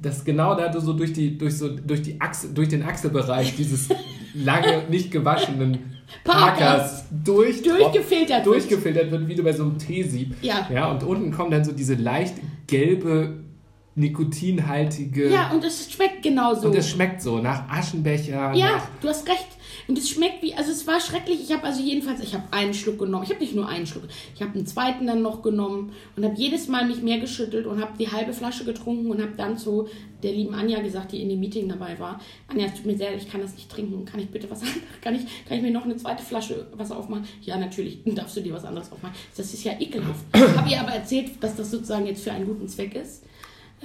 [0.00, 3.88] das genau da so durch die, durch so, durch die Achse, durch den Achselbereich dieses
[4.34, 7.04] lange nicht gewaschenen Parkers.
[7.10, 8.46] Durch, Durchgefiltert wird.
[8.46, 10.36] durchgefiltert wird, wie du bei so einem Teesieb.
[10.42, 10.68] Ja.
[10.72, 10.90] ja.
[10.90, 12.34] Und unten kommt dann so diese leicht
[12.66, 13.40] gelbe,
[13.94, 15.28] nikotinhaltige.
[15.30, 16.68] Ja, und es schmeckt genauso.
[16.68, 18.54] Und es schmeckt so nach Aschenbecher.
[18.54, 19.48] Ja, nach, du hast recht.
[19.88, 21.40] Und es schmeckt wie, also es war schrecklich.
[21.42, 23.24] Ich habe also jedenfalls, ich habe einen Schluck genommen.
[23.24, 26.34] Ich habe nicht nur einen Schluck, ich habe einen zweiten dann noch genommen und habe
[26.36, 29.88] jedes Mal mich mehr geschüttelt und habe die halbe Flasche getrunken und habe dann zu
[30.22, 33.12] der lieben Anja gesagt, die in dem Meeting dabei war, Anja, es tut mir sehr
[33.12, 34.04] leid, ich kann das nicht trinken.
[34.04, 34.80] Kann ich bitte was anderes?
[35.00, 37.26] Kann ich, kann ich mir noch eine zweite Flasche Wasser aufmachen?
[37.40, 38.00] Ja, natürlich.
[38.04, 39.14] Darfst du dir was anderes aufmachen.
[39.36, 40.24] Das ist ja ekelhaft.
[40.34, 43.22] habe ihr aber erzählt, dass das sozusagen jetzt für einen guten Zweck ist.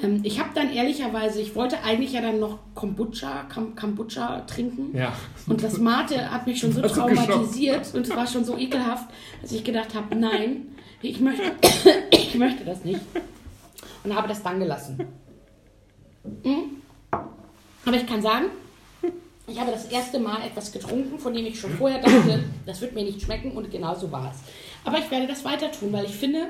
[0.02, 4.96] Ähm, ich habe dann ehrlicherweise, ich wollte eigentlich ja dann noch Kombucha, Kam Kombucha trinken.
[4.98, 5.14] Ja.
[5.48, 9.10] Und das Mate hat mich schon so traumatisiert und es war schon so ekelhaft,
[9.42, 10.68] dass ich gedacht habe, nein,
[11.02, 11.52] ich möchte,
[12.12, 13.02] ich möchte das nicht.
[14.04, 15.00] Und habe das dann gelassen.
[16.24, 16.82] Mhm.
[17.86, 18.46] Aber ich kann sagen,
[19.46, 22.94] ich habe das erste Mal etwas getrunken, von dem ich schon vorher dachte, das wird
[22.94, 24.40] mir nicht schmecken und genau so war es.
[24.86, 26.48] Aber ich werde das weiter tun, weil ich finde,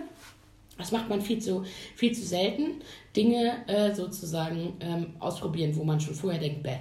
[0.78, 1.64] das macht man viel zu,
[1.96, 2.82] viel zu selten,
[3.16, 6.78] Dinge äh, sozusagen ähm, ausprobieren, wo man schon vorher denkt, bäh.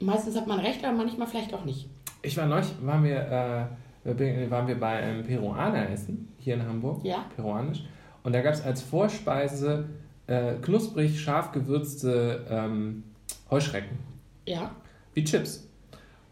[0.00, 1.88] Meistens hat man recht, aber manchmal vielleicht auch nicht.
[2.22, 3.68] Ich war neulich, waren wir,
[4.04, 7.26] äh, waren wir bei einem Peruaner essen, hier in Hamburg, Ja.
[7.36, 7.82] peruanisch.
[8.22, 9.88] Und da gab es als Vorspeise
[10.26, 13.02] äh, knusprig, scharf gewürzte ähm,
[13.50, 13.98] Heuschrecken,
[14.46, 14.70] Ja,
[15.14, 15.66] wie Chips.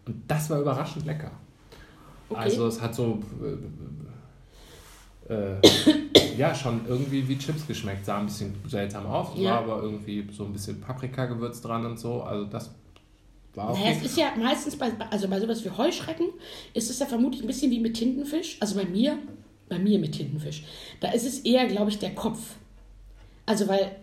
[0.07, 1.31] Und das war überraschend lecker.
[2.31, 2.41] okay.
[2.41, 3.19] Also es hat so,
[5.29, 5.61] äh,
[6.39, 8.07] ja, schon irgendwie wie Chips geschmeckt.
[8.07, 9.51] Sah ein bisschen seltsam aus, Ja.
[9.53, 12.23] war aber irgendwie so ein bisschen Paprikagewürz dran und so.
[12.23, 12.71] Also das
[13.55, 16.29] war auch Naja, es ist ja meistens bei, also bei sowas wie Heuschrecken,
[16.75, 18.57] ist es ja vermutlich ein bisschen wie mit Tintenfisch.
[18.61, 19.19] Also bei mir,
[19.69, 20.65] bei mir mit Tintenfisch.
[21.01, 22.57] Da ist es eher, glaube ich, der Kopf.
[23.47, 23.97] Also weil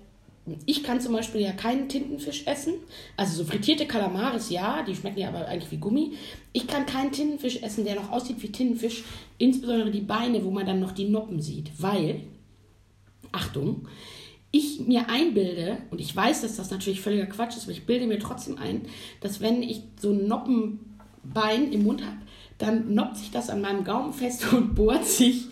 [0.66, 2.76] ich kann zum Beispiel ja keinen Tintenfisch essen.
[3.18, 6.14] Also so frittierte Kalamaris, ja, die schmecken ja aber eigentlich wie Gummi.
[6.54, 9.04] Ich kann keinen Tintenfisch essen, der noch aussieht wie Tintenfisch.
[9.38, 11.72] Insbesondere die Beine, wo man dann noch die Noppen sieht.
[11.80, 12.22] Weil,
[13.32, 13.88] Achtung,
[14.52, 18.08] ich mir einbilde, und ich weiß, dass das natürlich völliger Quatsch ist, aber ich bilde
[18.08, 18.84] mir trotzdem ein,
[19.22, 22.18] dass wenn ich so ein Noppenbein im Mund habe,
[22.58, 25.48] dann noppt sich das an meinem Gaumen fest und bohrt sich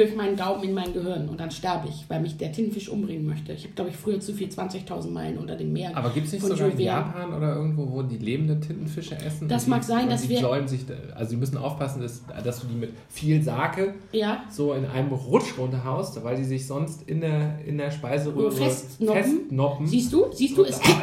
[0.00, 3.26] durch meinen Daumen in mein Gehirn und dann sterbe ich, weil mich der Tintenfisch umbringen
[3.26, 3.52] möchte.
[3.52, 5.96] Ich habe, glaube ich, früher zu viel 20.000 Meilen unter dem Meer.
[5.96, 6.78] Aber gibt es nicht sogar in.
[6.80, 9.48] Japan oder irgendwo, wo die lebende Tintenfische essen?
[9.48, 10.80] Das mag die, sein, dass die wir- sich,
[11.14, 15.12] also die müssen aufpassen, dass, dass du die mit viel Sake Ja, so in einem
[15.12, 19.22] Rutsch runterhaust, weil die sich sonst in der, in der Speiseröhre festnoppen.
[19.22, 19.86] festnoppen.
[19.86, 20.96] siehst du, siehst du, es gibt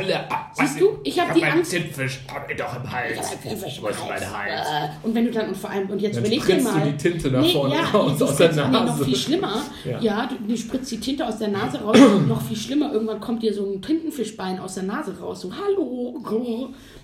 [0.54, 3.18] Siehst du, ich hab die Angst- Tintenfisch, hab ich doch im Hals.
[3.44, 4.68] Wo ist mein Hals?
[4.68, 6.78] Äh, Und wenn du dann, und vor allem, und jetzt Dann überleg dir spritzt du
[6.80, 6.92] mal.
[6.92, 8.56] die Tinte nach vorne ja, raus aus der Nee,
[8.88, 9.62] noch viel schlimmer.
[9.86, 10.00] Ja.
[10.00, 11.98] Ja, du, du spritzt die Tinte aus der Nase raus.
[12.28, 15.42] noch viel schlimmer, irgendwann kommt dir so ein Tintenfischbein aus der Nase raus.
[15.42, 16.22] So, hallo.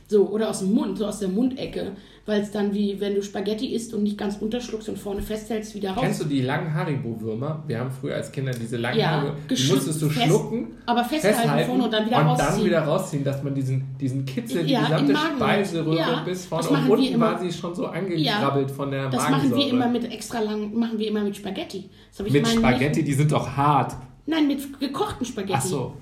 [0.07, 1.93] So, oder aus dem Mund, so aus der Mundecke.
[2.25, 5.75] Weil es dann wie, wenn du Spaghetti isst und nicht ganz runterschluckst und vorne festhältst,
[5.75, 5.99] wieder raus.
[6.01, 7.63] Kennst du die langen Haribo-Würmer?
[7.67, 11.03] Wir haben früher als Kinder diese langen Ja, Haribo, die musstest du fest- schlucken, aber
[11.03, 12.65] festhalten vorne und dann wieder rausziehen.
[12.65, 15.35] wieder rausziehen, dass man diesen, diesen Kitzel, die Ja, gesamte im Magen.
[15.35, 19.31] Speiseröhre Ja, bis vorne und unten war sie schon so angegrabbelt von der Das machen
[19.33, 19.61] Magensäure.
[19.61, 21.89] wir immer mit extra lang, machen wir immer mit Spaghetti.
[22.29, 23.97] Mit Spaghetti, Neffen- die sind doch hart.
[24.25, 25.55] Nein, mit gekochten Spaghetti.
[25.57, 25.93] Ach so.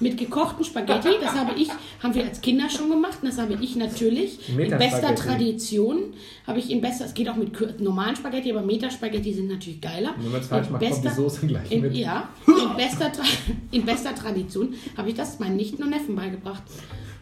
[0.00, 1.68] Mit gekochten Spaghetti, das habe ich,
[2.02, 3.18] haben wir als Kinder schon gemacht.
[3.22, 5.14] und Das habe ich natürlich in bester.
[5.14, 6.14] Tradition.
[6.46, 10.14] Habe ich in bester, es geht auch mit normalen Spaghetti, aber Meta-Spaghetti sind natürlich geiler.
[10.18, 11.94] Wenn man es falsch In macht, kommt die bester- Soße gleich in, mit.
[11.94, 13.12] Ja, in bester,
[13.70, 16.62] in bester Tradition habe ich das meinen Nichten und Neffen beigebracht.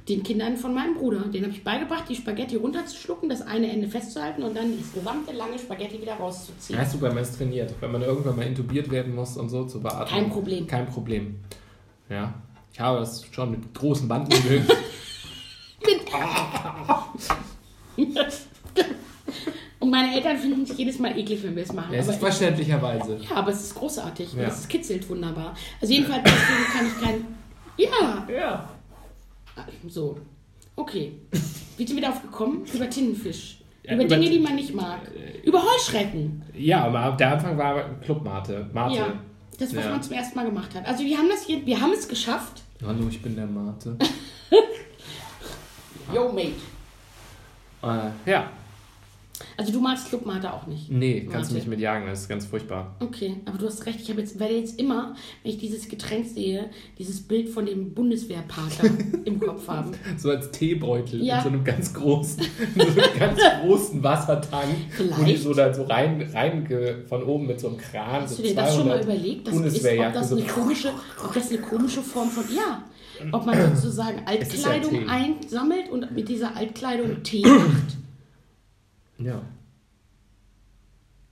[0.09, 1.21] Den Kindern von meinem Bruder.
[1.33, 5.33] Den habe ich beigebracht, die Spaghetti runterzuschlucken, das eine Ende festzuhalten und dann das gesamte
[5.33, 6.79] lange Spaghetti wieder rauszuziehen.
[6.79, 7.75] Ja, super, man ist trainiert.
[7.81, 10.09] Wenn man irgendwann mal intubiert werden muss und so zur Beatmung.
[10.09, 10.67] Kein Problem.
[10.67, 11.41] Kein Problem.
[12.09, 12.33] Ja.
[12.79, 14.71] Ich habe das schon mit großen Banden geübt.
[19.81, 21.93] Und meine Eltern finden sich jedes Mal eklig, wenn wir es machen.
[21.93, 23.19] Ja, es Aber ist verständlicherweise.
[23.29, 24.33] Ja, aber es ist großartig.
[24.35, 24.43] Ja.
[24.45, 25.57] Es kitzelt wunderbar.
[25.81, 27.25] Also jedenfalls deswegen kann ich kein.
[27.79, 28.69] Ja, Ja.
[29.89, 30.17] so.
[30.77, 31.15] Okay.
[31.77, 32.65] Wie sind wir darauf gekommen?
[32.73, 33.59] Über Tintenfisch.
[33.83, 35.01] Ja, über, über Dinge, die man nicht mag.
[35.43, 36.45] Über Heuschrecken.
[36.57, 38.71] Ja, aber der Anfang war Clubmate.
[38.73, 38.95] Mate.
[38.99, 39.13] Ja.
[39.59, 39.91] Das, was Ja.
[39.91, 40.87] man zum ersten Mal gemacht hat.
[40.87, 42.63] Also wir haben das hier, wir haben es geschafft.
[42.87, 43.97] Hallo, ich bin der Mate.
[46.15, 46.53] Yo, mate.
[47.83, 48.51] äh, ja.
[49.57, 50.91] Also du magst Clubmate auch nicht.
[50.91, 51.67] Nee, kannst du Mate.
[51.67, 52.97] nicht mit jagen, das ist ganz furchtbar.
[53.01, 54.01] Okay, aber du hast recht.
[54.01, 57.95] Ich habe jetzt, werde jetzt immer, wenn ich dieses Getränk sehe, dieses Bild von dem
[57.95, 58.89] Bundeswehrpater
[59.25, 59.93] im Kopf haben.
[60.17, 61.39] So als Teebeutel Ja.
[61.39, 62.43] in so einem ganz großen,
[62.77, 64.75] so einem ganz großen Wassertank,
[65.17, 66.67] wo die so da so rein, rein
[67.09, 69.49] von oben mit so einem Kran, Hast so du dir das schon mal 200 überlegt?
[69.49, 70.91] Das ist, ob das, eine komische,
[71.25, 72.45] ob das eine komische Form von.
[72.55, 72.85] Ja.
[73.33, 75.07] Ob man sozusagen ja Altkleidung Tee.
[75.09, 77.97] einsammelt und mit dieser Altkleidung Tee macht.
[79.19, 79.43] Ja,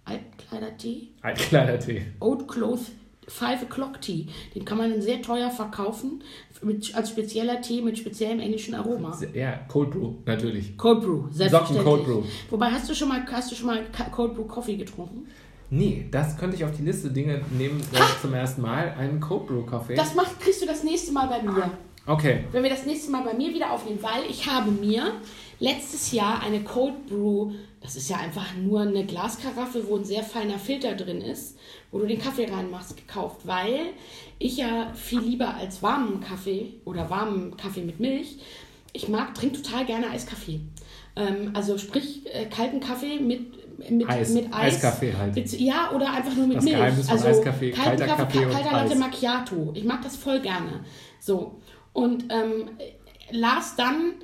[0.06, 1.08] Altkleider-Tee?
[1.20, 2.02] Altkleidertee.
[2.20, 2.92] Old Cloth
[3.28, 4.28] Five O'Clock Tea.
[4.54, 6.22] Den kann man sehr teuer verkaufen
[6.62, 9.18] mit, als spezieller Tee mit speziellem englischen Aroma.
[9.34, 10.78] Ja, Cold Brew, natürlich.
[10.78, 11.84] Cold Brew, selbstverständlich.
[11.84, 12.22] Socken Cold Brew.
[12.50, 15.26] Wobei, hast du schon mal, hast du schon mal Cold Brew Coffee getrunken?
[15.70, 18.94] Nee, das könnte ich auf die Liste Dinge nehmen, äh, zum ersten Mal.
[18.96, 19.96] Einen Cold Brew Kaffee.
[19.96, 21.70] Das macht, kriegst du das nächste Mal bei mir.
[22.08, 22.44] Okay.
[22.52, 25.14] wenn wir das nächste Mal bei mir wieder aufnehmen, weil ich habe mir
[25.58, 27.50] letztes Jahr eine Cold Brew,
[27.86, 31.56] das ist ja einfach nur eine Glaskaraffe, wo ein sehr feiner Filter drin ist,
[31.92, 33.78] wo du den Kaffee reinmachst, gekauft, weil
[34.40, 38.38] ich ja viel lieber als warmen Kaffee oder warmen Kaffee mit Milch,
[38.92, 40.60] ich mag, trinke total gerne Eiskaffee.
[41.14, 44.30] Ähm, also sprich äh, kalten Kaffee mit, mit, Eis.
[44.30, 44.74] mit Eis.
[44.74, 45.36] Eiskaffee halt.
[45.52, 46.76] Ja, oder einfach nur mit Das Milch.
[46.76, 48.96] Geheimnis also Eiskaffee, kalter Kaffee und kalter Latte.
[48.96, 49.70] Macchiato.
[49.74, 50.80] Ich mag das voll gerne.
[51.20, 51.60] So.
[51.92, 52.70] Und ähm,
[53.30, 54.14] las dann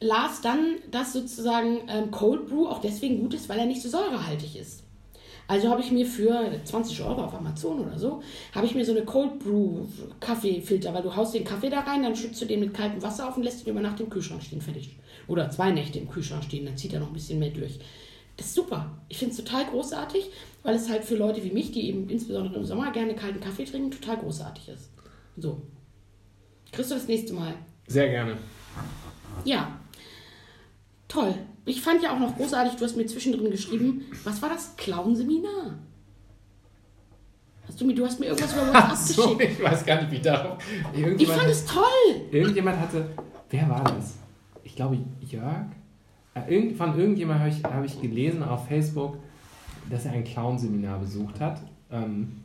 [0.00, 3.88] las dann, dass sozusagen ähm, Cold Brew auch deswegen gut ist, weil er nicht so
[3.88, 4.84] säurehaltig ist.
[5.48, 8.22] Also habe ich mir für 20 Euro auf Amazon oder so,
[8.54, 9.86] habe ich mir so eine Cold Brew
[10.20, 13.26] Kaffeefilter, weil du haust den Kaffee da rein, dann schützt du den mit kaltem Wasser
[13.26, 14.96] auf und lässt ihn über Nacht im Kühlschrank stehen, fertig.
[15.26, 17.78] Oder zwei Nächte im Kühlschrank stehen, dann zieht er noch ein bisschen mehr durch.
[18.36, 18.90] Das ist super.
[19.08, 20.30] Ich finde es total großartig,
[20.62, 23.64] weil es halt für Leute wie mich, die eben insbesondere im Sommer gerne kalten Kaffee
[23.64, 24.90] trinken, total großartig ist.
[25.38, 25.62] So.
[26.70, 27.54] Kriegst du das nächste Mal.
[27.86, 28.36] Sehr gerne.
[29.44, 29.80] Ja.
[31.08, 31.34] Toll.
[31.64, 34.74] Ich fand ja auch noch großartig, du hast mir zwischendrin geschrieben, was war das?
[34.76, 35.78] Clown-Seminar?
[37.66, 39.58] Hast du, mir, du hast mir irgendwas über WhatsApp so, geschickt.
[39.58, 40.58] ich weiß gar nicht, wie darauf.
[41.18, 41.82] Ich fand es toll.
[42.30, 43.10] irgendjemand hatte.
[43.50, 44.14] Wer war das?
[44.64, 45.66] Ich glaube, Jörg.
[46.34, 49.18] Äh, irgend- Von irgendjemand habe ich, habe ich gelesen auf Facebook,
[49.90, 51.60] dass er ein Clown-Seminar besucht hat.
[51.90, 52.42] Ähm,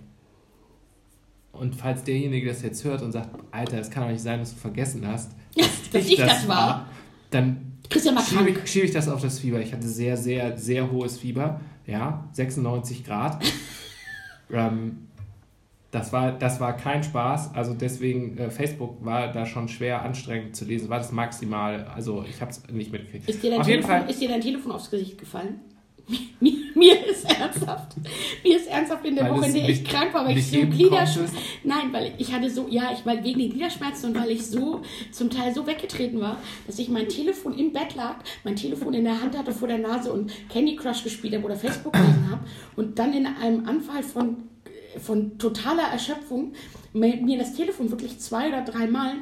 [1.54, 4.54] und falls derjenige das jetzt hört und sagt, Alter, es kann doch nicht sein, dass
[4.54, 5.32] du vergessen hast,
[5.94, 6.88] Dass ich das war.
[7.30, 8.62] dann Christian war schiebe krank.
[8.64, 9.60] ich, schiebe ich das auf das Fieber.
[9.62, 11.62] Ich hatte sehr, sehr, sehr hohes Fieber.
[11.86, 13.44] Ja, 96 Grad.
[14.52, 15.08] ähm,
[15.92, 17.54] das war, das war kein Spaß.
[17.54, 20.90] Also deswegen, äh, Facebook war da schon schwer anstrengend zu lesen.
[20.90, 21.86] War das maximal.
[21.94, 23.30] Also ich habe es nicht mitgekriegt.
[23.30, 24.10] Ist dir, dein Auf jeden Telefon, Fall.
[24.10, 25.60] ist dir dein Telefon aufs Gesicht gefallen?
[26.40, 27.96] Mir, mir ist ernsthaft,
[28.44, 30.60] mir ist ernsthaft in der Weil Woche, in der ich krank war, weil ich so
[30.60, 34.46] Gliederschmerzen, nein, weil ich hatte so, ja, ich weil wegen den Gliederschmerzen und weil ich
[34.46, 36.38] so zum Teil so weggetreten war,
[36.68, 39.78] dass ich mein Telefon im Bett lag, mein Telefon in der Hand hatte vor der
[39.78, 42.44] Nase und Candy Crush gespielt habe oder Facebook gelesen habe
[42.76, 44.50] und dann in einem Anfall von
[45.02, 46.54] von totaler Erschöpfung
[46.92, 49.16] mir mir das Telefon wirklich zwei oder dreimal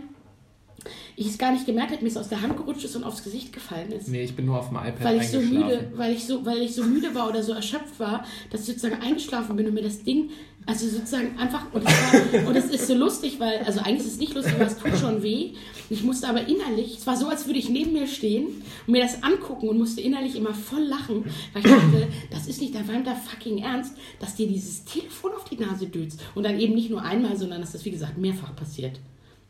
[1.15, 3.23] ich es gar nicht gemerkt habe, mir es aus der Hand gerutscht ist und aufs
[3.23, 4.07] Gesicht gefallen ist.
[4.07, 6.61] Nee, ich bin nur auf dem iPad weil ich so müde, weil ich so, weil
[6.61, 9.83] ich so müde war oder so erschöpft war, dass ich sozusagen eingeschlafen bin und mir
[9.83, 10.29] das Ding,
[10.65, 14.13] also sozusagen einfach und es war, und es ist so lustig, weil also eigentlich ist
[14.13, 15.53] es nicht lustig, aber es tut schon weh.
[15.89, 18.45] Ich musste aber innerlich, es war so, als würde ich neben mir stehen
[18.85, 22.61] und mir das angucken und musste innerlich immer voll lachen, weil ich dachte, das ist
[22.61, 26.21] nicht dein verdammter fucking Ernst, dass dir dieses Telefon auf die Nase dötst.
[26.35, 28.99] Und dann eben nicht nur einmal, sondern dass das wie gesagt mehrfach passiert,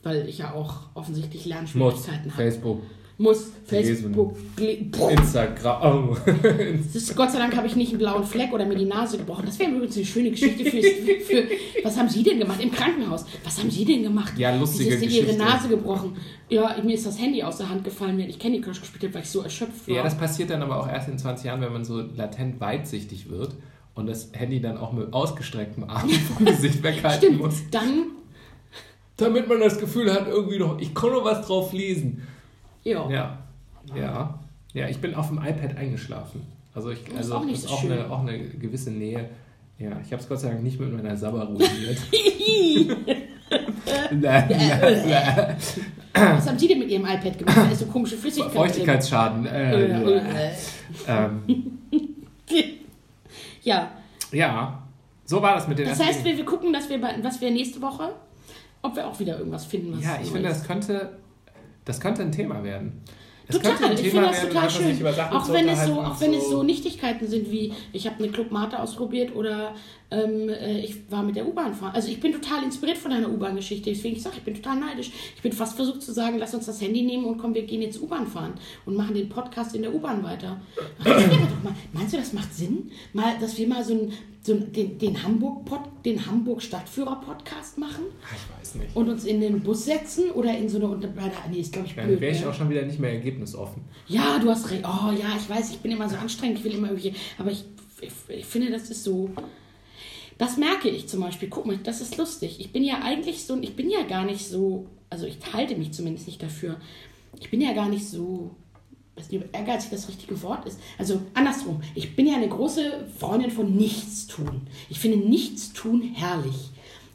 [0.03, 2.43] weil ich ja auch offensichtlich Lernschwierigkeiten habe.
[2.43, 2.81] Facebook,
[3.17, 3.51] Muss.
[3.65, 4.35] Facebook,
[5.09, 6.09] Instagram.
[6.09, 6.31] Oh.
[6.93, 9.45] ist, Gott sei Dank habe ich nicht einen blauen Fleck oder mir die Nase gebrochen.
[9.45, 11.43] Das wäre übrigens eine schöne Geschichte für, für.
[11.83, 13.25] Was haben Sie denn gemacht im Krankenhaus?
[13.43, 14.33] Was haben Sie denn gemacht?
[14.37, 15.43] Ja, lustige ist denn Ihre Geschichte.
[15.43, 16.17] Nase gebrochen?
[16.49, 19.13] Ja, mir ist das Handy aus der Hand gefallen, während ich Candy Crush gespielt habe,
[19.13, 19.95] weil ich so erschöpft war.
[19.95, 23.29] Ja, das passiert dann aber auch erst in 20 Jahren, wenn man so latent weitsichtig
[23.29, 23.55] wird
[23.93, 27.41] und das Handy dann auch mit ausgestrecktem Arm vom Gesicht weghalten Stimmt.
[27.41, 27.61] muss.
[27.71, 28.07] Dann,
[29.21, 32.27] Damit man das Gefühl hat, irgendwie noch, ich kann noch was drauf lesen.
[32.83, 33.09] ja.
[33.09, 33.37] Ja,
[33.95, 34.39] ja.
[34.73, 36.41] Ja, ich bin auf dem iPad eingeschlafen.
[36.73, 37.91] Also, ich, ist also auch nicht ist so auch, schön.
[37.91, 39.29] eine, auch eine gewisse Nähe.
[39.77, 41.97] Ja, ich habe es Gott sei Dank nicht mit meiner Sabber ruiniert.
[46.13, 47.57] Was haben Sie denn mit Ihrem iPad gemacht?
[47.57, 48.53] Da ist so komische Flüssigkeit.
[48.53, 49.45] Feuchtigkeitsschaden.
[49.45, 50.51] Äh, Äh,
[51.07, 51.79] ähm,
[53.63, 53.91] Ja,
[54.31, 54.83] ja,
[55.25, 57.81] so war das mit den das heißt, wir, wir gucken, dass wir, was wir nächste
[57.81, 58.13] Woche,
[58.81, 61.17] ob wir auch wieder irgendwas finden, was Ja, ich so finde, das könnte,
[61.85, 63.01] das könnte ein Thema werden.
[63.47, 65.05] Es Total, ich finde das total schön.
[65.05, 68.79] Auch wenn, es so, auch wenn es so Nichtigkeiten sind wie, ich habe eine Clubmate
[68.79, 69.75] ausprobiert oder
[70.09, 71.91] ähm, äh, ich war mit der U-Bahn fahren.
[71.93, 73.89] Also ich bin total inspiriert von deiner U-Bahn-Geschichte.
[73.89, 75.11] Deswegen ich sage, ich bin total neidisch.
[75.35, 77.81] Ich bin fast versucht zu sagen, lass uns das Handy nehmen und komm, wir gehen
[77.81, 78.53] jetzt U-Bahn fahren
[78.85, 80.61] und machen den Podcast in der U-Bahn weiter.
[80.99, 82.91] Ach, das wäre doch mal, meinst du, das macht Sinn?
[83.13, 85.69] Mal, dass wir mal so, ein, so ein, den, den Hamburg
[86.03, 88.95] den Hamburg machen Ah, Ich weiß nicht.
[88.95, 91.09] und uns in den Bus setzen oder in so eine unter
[91.51, 92.21] nee, ist glaube ich Dann blöd.
[92.21, 92.49] wäre ich ne?
[92.49, 93.83] auch schon wieder nicht mehr ergebnisoffen.
[94.07, 94.83] Ja, du hast recht.
[94.85, 97.13] Oh ja, ich weiß, ich bin immer so anstrengend, ich will immer irgendwie.
[97.37, 97.63] Aber ich,
[98.01, 99.29] ich, ich finde, das ist so.
[100.37, 101.49] Das merke ich zum Beispiel.
[101.49, 102.59] Guck mal, das ist lustig.
[102.59, 105.91] Ich bin ja eigentlich so, ich bin ja gar nicht so, also ich halte mich
[105.91, 106.77] zumindest nicht dafür.
[107.39, 108.51] Ich bin ja gar nicht so,
[109.15, 110.79] weiß nicht, ob ehrgeizig das richtige Wort ist.
[110.97, 111.81] Also andersrum.
[111.95, 114.61] Ich bin ja eine große Freundin von Nichtstun.
[114.89, 116.71] Ich finde Nichtstun herrlich.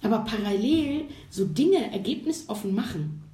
[0.07, 3.25] Aber parallel so Dinge ergebnisoffen machen.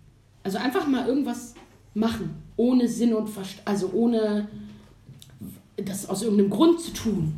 [0.43, 1.55] Also einfach mal irgendwas
[1.93, 4.49] machen, ohne Sinn und Verstand, also ohne
[5.77, 7.35] das aus irgendeinem Grund zu tun.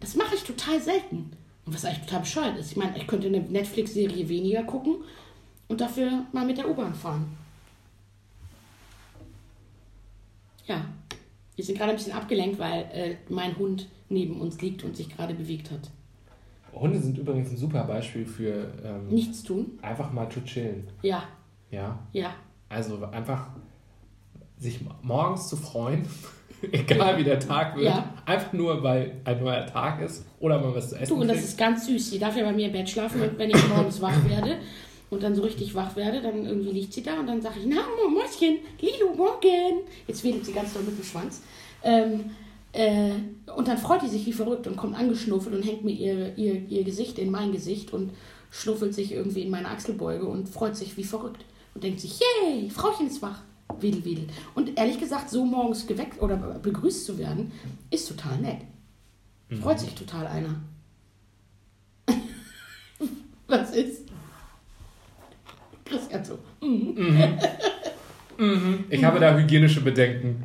[0.00, 1.30] Das mache ich total selten.
[1.66, 2.70] Und was eigentlich total bescheuert ist.
[2.70, 4.96] Ich meine, ich könnte eine Netflix-Serie weniger gucken
[5.68, 7.26] und dafür mal mit der U-Bahn fahren.
[10.66, 10.86] Ja,
[11.54, 15.14] wir sind gerade ein bisschen abgelenkt, weil äh, mein Hund neben uns liegt und sich
[15.14, 15.90] gerade bewegt hat.
[16.72, 19.78] Hunde sind übrigens ein super Beispiel für ähm, Nichts tun?
[19.82, 20.86] einfach mal zu chillen.
[21.02, 21.24] Ja,
[21.70, 22.34] Ja, ja.
[22.68, 23.48] also einfach
[24.58, 26.04] sich morgens zu freuen,
[26.72, 27.86] egal wie der Tag wird.
[27.86, 28.12] Ja.
[28.26, 31.36] Einfach nur, weil ein neuer Tag ist oder man was zu essen Du, und das
[31.38, 31.48] kriegt.
[31.48, 32.10] ist ganz süß.
[32.10, 34.56] Sie darf ja bei mir im Bett schlafen und wenn ich morgens wach werde
[35.08, 37.66] und dann so richtig wach werde, dann irgendwie liegt sie da und dann sage ich,
[37.66, 37.76] na,
[38.08, 39.80] Mäuschen, Lilo, morgen.
[40.06, 41.42] Jetzt wedelt sie ganz doll mit dem Schwanz.
[41.82, 42.26] Ähm,
[42.72, 43.12] äh,
[43.56, 46.68] und dann freut die sich wie verrückt und kommt angeschnuffelt und hängt mir ihr, ihr,
[46.68, 48.12] ihr Gesicht in mein Gesicht und
[48.50, 52.70] schnuffelt sich irgendwie in meine Achselbeuge und freut sich wie verrückt und denkt sich, yay,
[52.70, 53.42] Frauchen ist wach.
[53.80, 54.26] Wedel, wedel.
[54.56, 57.52] Und ehrlich gesagt, so morgens geweckt oder begrüßt zu werden,
[57.90, 58.62] ist total nett.
[59.60, 60.60] Freut sich total einer.
[63.46, 64.02] Was ist?
[65.84, 66.38] Christian so.
[68.90, 70.44] Ich habe da hygienische Bedenken.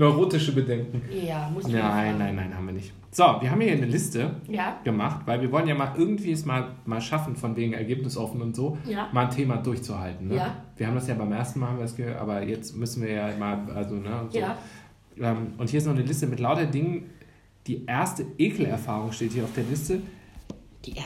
[0.00, 1.02] Neurotische Bedenken.
[1.12, 2.90] Ja, muss ich Nein, nein, nein, haben wir nicht.
[3.10, 6.46] So, wir haben hier eine Liste Ja, gemacht, weil wir wollen ja mal irgendwie es
[6.46, 9.08] mal, mal schaffen, von wegen ergebnisoffen und so, Ja.
[9.12, 10.28] mal ein Thema durchzuhalten.
[10.28, 10.36] Ne?
[10.36, 10.56] Ja.
[10.78, 13.12] Wir haben das ja beim ersten Mal, haben wir das ge- aber jetzt müssen wir
[13.12, 14.38] ja mal, also, ne, so.
[14.38, 14.56] ja.
[15.18, 17.10] Ähm, und hier ist noch eine Liste mit lauter Dingen.
[17.66, 20.00] Die erste Ekelerfahrung steht hier auf der Liste.
[20.86, 21.04] Die er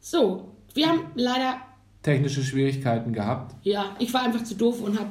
[0.00, 1.00] so, wir haben
[1.38, 1.56] leider,
[2.02, 3.54] Technische Schwierigkeiten gehabt.
[3.64, 5.10] ja, ich war einfach zu doof und habe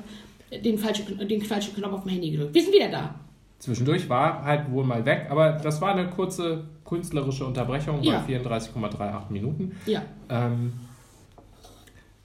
[0.64, 2.54] den falschen, den falschen Knopf auf dem Handy gedrückt.
[2.56, 3.16] Wir sind wieder da.
[3.60, 8.20] Zwischendurch war halt wohl mal weg, aber das war eine kurze künstlerische Unterbrechung Ja.
[8.20, 9.76] bei 34,38 Minuten.
[9.86, 10.74] Ja, Ähm,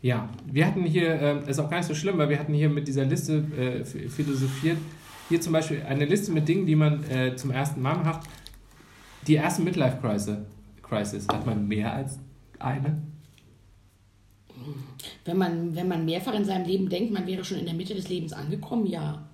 [0.03, 2.68] Ja, wir hatten hier, äh, ist auch gar nicht so schlimm, weil wir hatten hier
[2.70, 4.79] mit dieser Liste äh, philosophiert.
[5.29, 8.27] Hier zum Beispiel eine Liste mit Dingen, die man äh, zum ersten Mal macht.
[9.27, 10.39] Die erste Midlife-Crisis.
[10.83, 11.27] Crisis.
[11.29, 12.18] Hat man mehr als
[12.59, 13.03] eine?
[15.25, 17.95] Wenn man, wenn man mehrfach in seinem Leben denkt, man wäre schon in der Mitte
[17.95, 19.27] des Lebens angekommen, ja.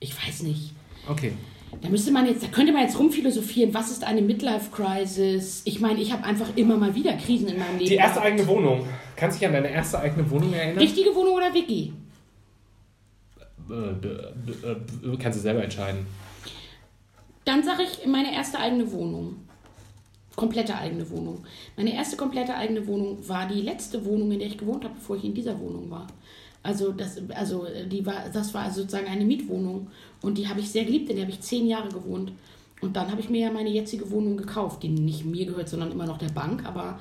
[0.00, 0.72] Ich weiß nicht.
[1.08, 1.32] Okay.
[1.80, 5.62] Da müsste man jetzt, da könnte man jetzt rumphilosophieren, was ist eine Midlife-Crisis?
[5.64, 7.90] Ich meine, ich habe einfach immer mal wieder Krisen in meinem Leben.
[7.90, 8.86] Die erste eigene Wohnung.
[9.16, 10.78] Kannst du dich an deine erste eigene Wohnung erinnern?
[10.78, 11.90] Richtige Wohnung oder WG?
[13.70, 16.06] Äh, kannst du selber entscheiden.
[17.44, 19.36] Dann sage ich meine erste eigene Wohnung.
[20.36, 21.44] Komplette eigene Wohnung.
[21.76, 25.16] Meine erste komplette eigene Wohnung war die letzte Wohnung, in der ich gewohnt habe, bevor
[25.16, 26.06] ich in dieser Wohnung war.
[26.62, 29.88] Also das, also die war, das war sozusagen eine Mietwohnung
[30.22, 32.32] und die habe ich sehr geliebt, denn die habe ich zehn Jahre gewohnt.
[32.80, 35.92] Und dann habe ich mir ja meine jetzige Wohnung gekauft, die nicht mir gehört, sondern
[35.92, 36.66] immer noch der Bank.
[36.66, 36.98] Aber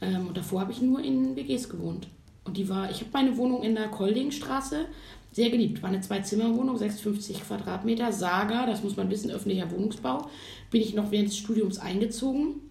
[0.00, 2.08] ähm, davor habe ich nur in WGs gewohnt.
[2.44, 4.86] Und die war, ich habe meine Wohnung in der Koldingstraße
[5.32, 5.82] sehr geliebt.
[5.82, 10.28] War eine Zwei-Zimmer-Wohnung, 56 Quadratmeter, Saga, das muss man wissen, öffentlicher Wohnungsbau.
[10.70, 12.65] Bin ich noch während des Studiums eingezogen.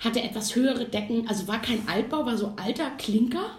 [0.00, 3.50] Hatte etwas höhere Decken, also war kein Altbau, war so alter Klinker.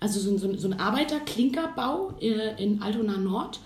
[0.00, 3.60] Also so, so, so ein Arbeiter-Klinkerbau äh, in Altona Nord.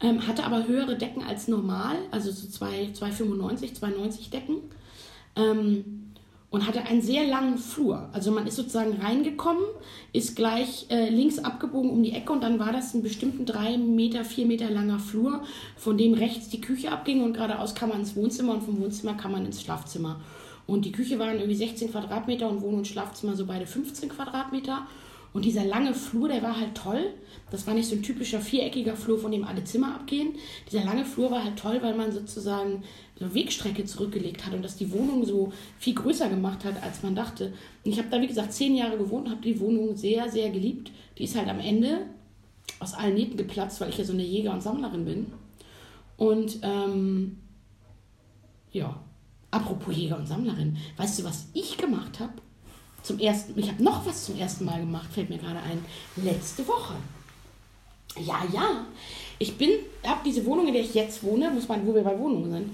[0.00, 4.56] Ähm, hatte aber höhere Decken als normal, also so 2,95, 2,90 Decken.
[5.34, 6.08] Ähm,
[6.50, 8.08] und hatte einen sehr langen Flur.
[8.12, 9.62] Also man ist sozusagen reingekommen,
[10.12, 13.76] ist gleich äh, links abgebogen um die Ecke und dann war das ein bestimmten drei
[13.76, 15.42] Meter, vier Meter langer Flur,
[15.76, 19.14] von dem rechts die Küche abging und geradeaus kam man ins Wohnzimmer und vom Wohnzimmer
[19.14, 20.20] kam man ins Schlafzimmer.
[20.68, 24.86] Und die Küche waren irgendwie 16 Quadratmeter und Wohn- und Schlafzimmer so beide 15 Quadratmeter.
[25.32, 27.14] Und dieser lange Flur, der war halt toll.
[27.50, 30.34] Das war nicht so ein typischer viereckiger Flur, von dem alle Zimmer abgehen.
[30.70, 32.82] Dieser lange Flur war halt toll, weil man sozusagen
[33.18, 37.14] so Wegstrecke zurückgelegt hat und das die Wohnung so viel größer gemacht hat, als man
[37.14, 37.54] dachte.
[37.82, 40.50] Und ich habe da, wie gesagt, zehn Jahre gewohnt und habe die Wohnung sehr, sehr
[40.50, 40.92] geliebt.
[41.16, 42.02] Die ist halt am Ende
[42.78, 45.26] aus allen Nähten geplatzt, weil ich ja so eine Jäger- und Sammlerin bin.
[46.18, 47.38] Und ähm,
[48.70, 49.00] ja,
[49.50, 52.32] apropos Jäger und Sammlerin, weißt du, was ich gemacht habe?
[53.02, 55.84] Zum ersten, ich habe noch was zum ersten Mal gemacht, fällt mir gerade ein.
[56.16, 56.94] Letzte Woche.
[58.16, 58.86] Ja, ja.
[59.38, 59.70] Ich bin,
[60.04, 62.70] habe diese Wohnung, in der ich jetzt wohne, muss man, wo wir bei Wohnungen sind,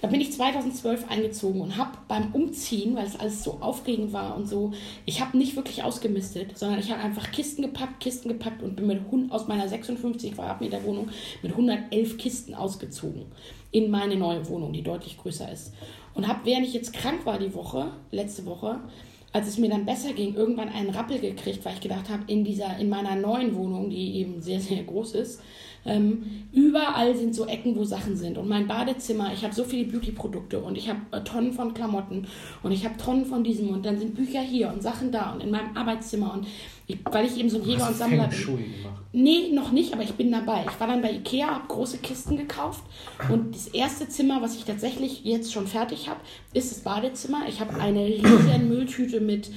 [0.00, 4.36] da bin ich 2012 eingezogen und habe beim Umziehen, weil es alles so aufregend war
[4.36, 4.72] und so,
[5.06, 8.86] ich habe nicht wirklich ausgemistet, sondern ich habe einfach Kisten gepackt, Kisten gepackt und bin
[8.88, 9.00] mit
[9.30, 11.08] aus meiner 56 Quadratmeter Wohnung
[11.42, 13.26] mit 111 Kisten ausgezogen
[13.70, 15.72] in meine neue Wohnung, die deutlich größer ist.
[16.18, 18.80] Und habe, während ich jetzt krank war die Woche, letzte Woche,
[19.32, 22.42] als es mir dann besser ging, irgendwann einen Rappel gekriegt, weil ich gedacht habe, in
[22.42, 25.40] dieser, in meiner neuen Wohnung, die eben sehr, sehr groß ist,
[25.86, 28.36] ähm, überall sind so Ecken, wo Sachen sind.
[28.36, 32.26] Und mein Badezimmer, ich habe so viele Beauty-Produkte und ich habe äh, Tonnen von Klamotten
[32.64, 35.40] und ich habe Tonnen von diesem und dann sind Bücher hier und Sachen da und
[35.40, 36.48] in meinem Arbeitszimmer und
[36.88, 38.44] ich, weil ich eben so ein Jäger und Sammler bin.
[38.44, 39.02] Gemacht?
[39.12, 40.64] Nee, noch nicht, aber ich bin dabei.
[40.68, 42.82] Ich war dann bei Ikea, habe große Kisten gekauft
[43.30, 46.20] und das erste Zimmer, was ich tatsächlich jetzt schon fertig habe,
[46.54, 47.42] ist das Badezimmer.
[47.48, 49.50] Ich habe eine riesige Mülltüte mit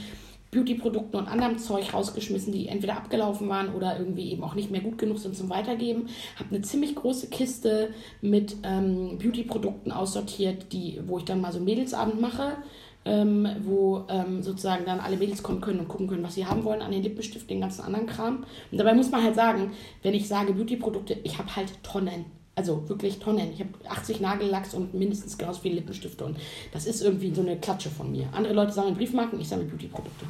[0.51, 4.81] Beauty-Produkten und anderem Zeug rausgeschmissen, die entweder abgelaufen waren oder irgendwie eben auch nicht mehr
[4.81, 6.09] gut genug sind zum Weitergeben.
[6.35, 11.57] Habe eine ziemlich große Kiste mit ähm, Beauty-Produkten aussortiert, die, wo ich dann mal so
[11.57, 12.57] einen Mädelsabend mache.
[13.03, 16.63] Ähm, wo ähm, sozusagen dann alle Mädels kommen können und gucken können, was sie haben
[16.63, 18.45] wollen an den Lippenstift, den ganzen anderen Kram.
[18.71, 19.71] Und dabei muss man halt sagen,
[20.03, 22.25] wenn ich sage Beauty-Produkte, ich habe halt Tonnen.
[22.53, 23.51] Also wirklich Tonnen.
[23.53, 26.23] Ich habe 80 Nagellacks und mindestens genauso viele Lippenstifte.
[26.23, 26.37] Und
[26.73, 28.27] das ist irgendwie so eine Klatsche von mir.
[28.33, 30.27] Andere Leute sammeln Briefmarken, ich sammle Beauty-Produkte.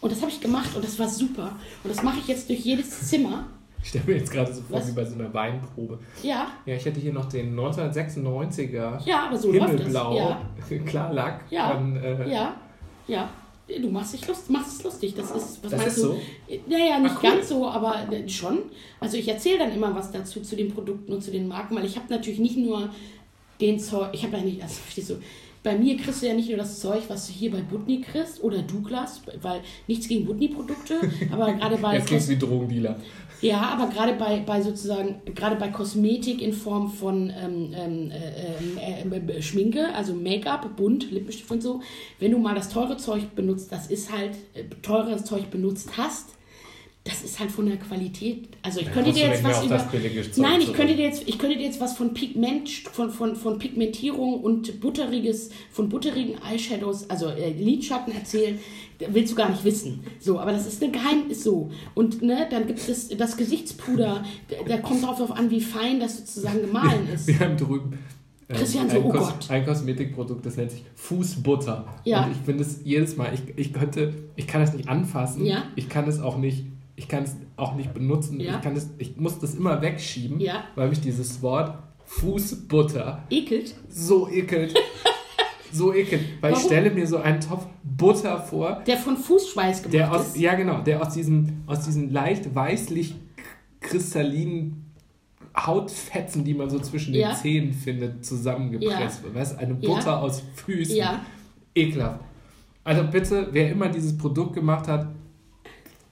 [0.00, 1.56] Und das habe ich gemacht und das war super.
[1.84, 3.46] Und das mache ich jetzt durch jedes Zimmer.
[3.82, 4.88] Ich stelle mir jetzt gerade so vor, Was?
[4.88, 5.98] wie bei so einer Weinprobe.
[6.22, 6.48] Ja.
[6.66, 10.40] Ja, ich hätte hier noch den 1996er ja, aber so Himmelblau, ja.
[10.86, 11.44] Klarlack.
[11.50, 11.74] Ja.
[11.74, 12.54] Von, äh, ja.
[13.06, 13.28] Ja.
[13.80, 15.14] Du machst, dich lust, machst es lustig.
[15.14, 16.08] Das ist, was das meinst ist du?
[16.08, 16.20] so?
[16.66, 17.30] Naja, nicht Ach, cool.
[17.30, 18.58] ganz so, aber äh, schon.
[18.98, 21.84] Also ich erzähle dann immer was dazu, zu den Produkten und zu den Marken, weil
[21.84, 22.88] ich habe natürlich nicht nur
[23.60, 25.14] den Zeug, ich habe ja nicht, also verstehst du,
[25.62, 28.42] bei mir kriegst du ja nicht nur das Zeug, was du hier bei Butni kriegst
[28.42, 31.00] oder Douglas, weil nichts gegen Butni-Produkte,
[31.32, 31.96] aber gerade bei.
[31.96, 32.96] Jetzt klingt wie Drogendealer.
[33.42, 39.02] Ja, aber gerade bei, bei sozusagen, gerade bei Kosmetik in Form von ähm, ähm äh,
[39.02, 41.80] äh, äh, Schminke, also Make-up, Bunt, Lippenstift und so,
[42.18, 46.34] wenn du mal das teure Zeug benutzt, das ist halt äh, teures Zeug benutzt hast,
[47.10, 48.48] das ist halt von der Qualität.
[48.62, 49.88] Also ich ja, könnte dir jetzt was über.
[50.36, 53.58] Nein, ich könnte dir jetzt, ich könnte dir jetzt was von Pigment, von, von, von
[53.58, 58.58] Pigmentierung und butteriges, von butterigen Eyeshadows, also äh, Lidschatten erzählen.
[59.08, 60.00] Willst du gar nicht wissen.
[60.18, 61.70] So, aber das ist eine Geheim, ist so.
[61.94, 64.24] Und ne, dann gibt es das Gesichtspuder,
[64.68, 67.26] da kommt darauf an, wie fein das sozusagen gemahlen ist.
[67.26, 67.98] Wir haben drüben
[68.50, 69.50] äh, Christian so, ein, oh Kos Gott.
[69.50, 71.86] ein Kosmetikprodukt, das nennt sich Fußbutter.
[72.04, 72.24] Ja.
[72.24, 75.64] Und ich finde es jedes Mal, ich, ich könnte, ich kann das nicht anfassen, Ja.
[75.76, 76.64] ich kann es auch nicht,
[77.00, 78.56] ich kann es auch nicht benutzen, Ja.
[78.56, 80.64] ich, kann es, ich muss das immer wegschieben, Ja.
[80.74, 83.74] weil mich dieses Wort Fußbutter Ekelt.
[83.88, 84.74] so ekelt.
[85.72, 86.20] so ekelt.
[86.42, 86.68] Weil ich Warum?
[86.70, 90.36] stelle mir so einen Topf Butter vor, Der von Fußschweiß gemacht der aus, ist.
[90.36, 93.14] ja genau, der aus diesen, aus diesen leicht weißlich
[93.80, 94.84] kristallinen
[95.56, 97.28] Hautfetzen, die man so zwischen Ja.
[97.30, 99.34] den Zähnen findet, zusammengepresst wird.
[99.34, 99.88] Weißt du, eine Ja.
[99.94, 100.96] Butter aus Füßen.
[100.96, 101.20] Ja.
[101.74, 102.20] Ekelhaft.
[102.84, 105.06] Also bitte, wer immer dieses Produkt gemacht hat,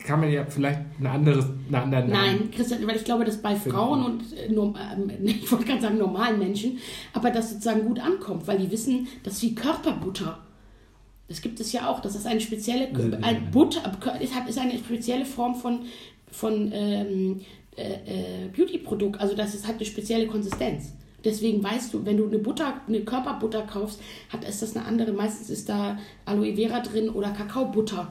[0.08, 2.38] kann man ja vielleicht ein anderes, einen anderen Namen.
[2.38, 5.82] Nein, Christian, weil ich glaube, dass bei Frauen und äh, norm- ähm, ich wollte gerade
[5.82, 6.78] sagen normalen Menschen,
[7.12, 10.38] aber das sozusagen gut ankommt, weil die wissen, dass wie Körperbutter.
[11.28, 12.00] Das gibt es ja auch.
[12.00, 12.88] Das ist eine spezielle
[13.20, 13.82] ein Butter
[14.48, 15.80] ist eine spezielle Form von
[16.30, 17.40] von ähm,
[17.76, 19.20] äh, äh, Beauty-Produkt.
[19.20, 20.92] Also das ist, hat eine spezielle Konsistenz.
[21.22, 24.00] Deswegen weißt du, wenn du eine Butter, eine Körperbutter kaufst,
[24.30, 25.12] hat ist das eine andere.
[25.12, 28.10] Meistens ist da Aloe Vera drin oder Kakaobutter.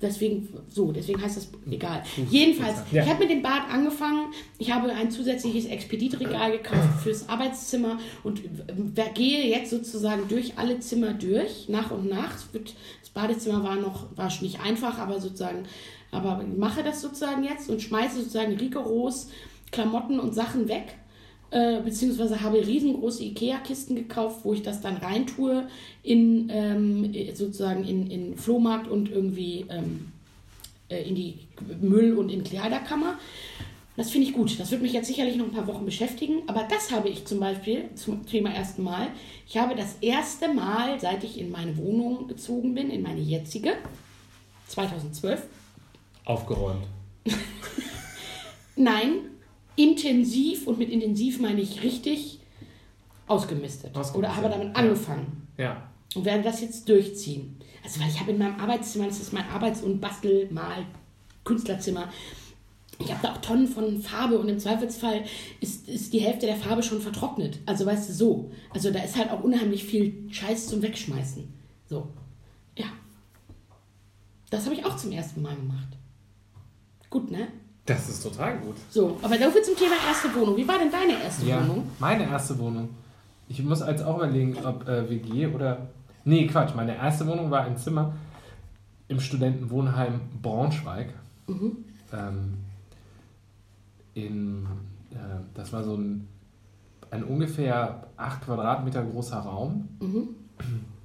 [0.00, 2.02] Deswegen so, deswegen heißt das egal.
[2.30, 3.02] Jedenfalls, Ja.
[3.04, 4.32] ich habe mit dem Bad angefangen.
[4.58, 10.80] Ich habe ein zusätzliches Expeditregal gekauft fürs Arbeitszimmer und w- gehe jetzt sozusagen durch alle
[10.80, 12.32] Zimmer durch, nach und nach.
[12.52, 15.64] Das Badezimmer war noch, war schon nicht einfach, aber sozusagen,
[16.10, 19.28] aber mache das sozusagen jetzt und schmeiße sozusagen rigoros
[19.72, 20.94] Klamotten und Sachen weg.
[21.50, 25.68] Äh, beziehungsweise habe riesengroße Ikea-Kisten gekauft, wo ich das dann reintue
[26.02, 30.12] in ähm, sozusagen in, in Flohmarkt und irgendwie ähm,
[30.88, 31.38] äh, in die
[31.80, 33.18] Müll- und in Kleiderkammer.
[33.96, 34.58] Das finde ich gut.
[34.58, 36.42] Das wird mich jetzt sicherlich noch ein paar Wochen beschäftigen.
[36.48, 39.08] Aber das habe ich zum Beispiel zum Thema ersten Mal.
[39.48, 43.72] Ich habe das erste Mal, seit ich in meine Wohnung gezogen bin, in meine jetzige,
[44.68, 45.42] 2012,
[46.26, 46.84] Aufgeräumt.
[48.76, 49.12] nein,
[49.76, 52.40] intensiv und mit intensiv meine ich richtig
[53.26, 53.96] ausgemistet.
[53.96, 55.48] Ausgemistet, Oder habe damit angefangen.
[55.58, 55.90] Ja.
[56.14, 57.56] und werde das jetzt durchziehen.
[57.84, 60.86] Also weil ich habe in meinem Arbeitszimmer, das ist mein Arbeits- und Bastel-, Mal-,
[61.44, 62.08] Künstlerzimmer,
[62.98, 65.24] ich habe da auch Tonnen von Farbe und im Zweifelsfall
[65.60, 67.58] ist, ist die Hälfte der Farbe schon vertrocknet.
[67.66, 68.50] Also weißt du, so.
[68.70, 71.46] Also da ist halt auch unheimlich viel Scheiß zum Wegschmeißen.
[71.86, 72.08] So.
[72.76, 72.86] Ja.
[74.50, 75.88] Das habe ich auch zum ersten Mal gemacht.
[77.10, 77.48] Gut, ne?
[77.86, 78.74] Das ist total gut.
[78.90, 80.56] So, aber dafür zum Thema erste Wohnung.
[80.56, 81.88] Wie war denn deine erste Ja, Wohnung?
[82.00, 82.88] meine erste Wohnung.
[83.48, 85.86] Ich muss als auch überlegen, ob äh, WG oder.
[86.24, 86.74] Nee, Quatsch.
[86.74, 88.14] Meine erste Wohnung war ein Zimmer
[89.06, 91.10] im Studentenwohnheim Braunschweig.
[91.46, 91.76] Mhm.
[92.12, 92.54] Ähm,
[94.14, 94.66] in,
[95.12, 95.16] äh,
[95.54, 96.26] das war so ein,
[97.12, 100.28] ein ungefähr 8 Quadratmeter großer Raum, Mhm.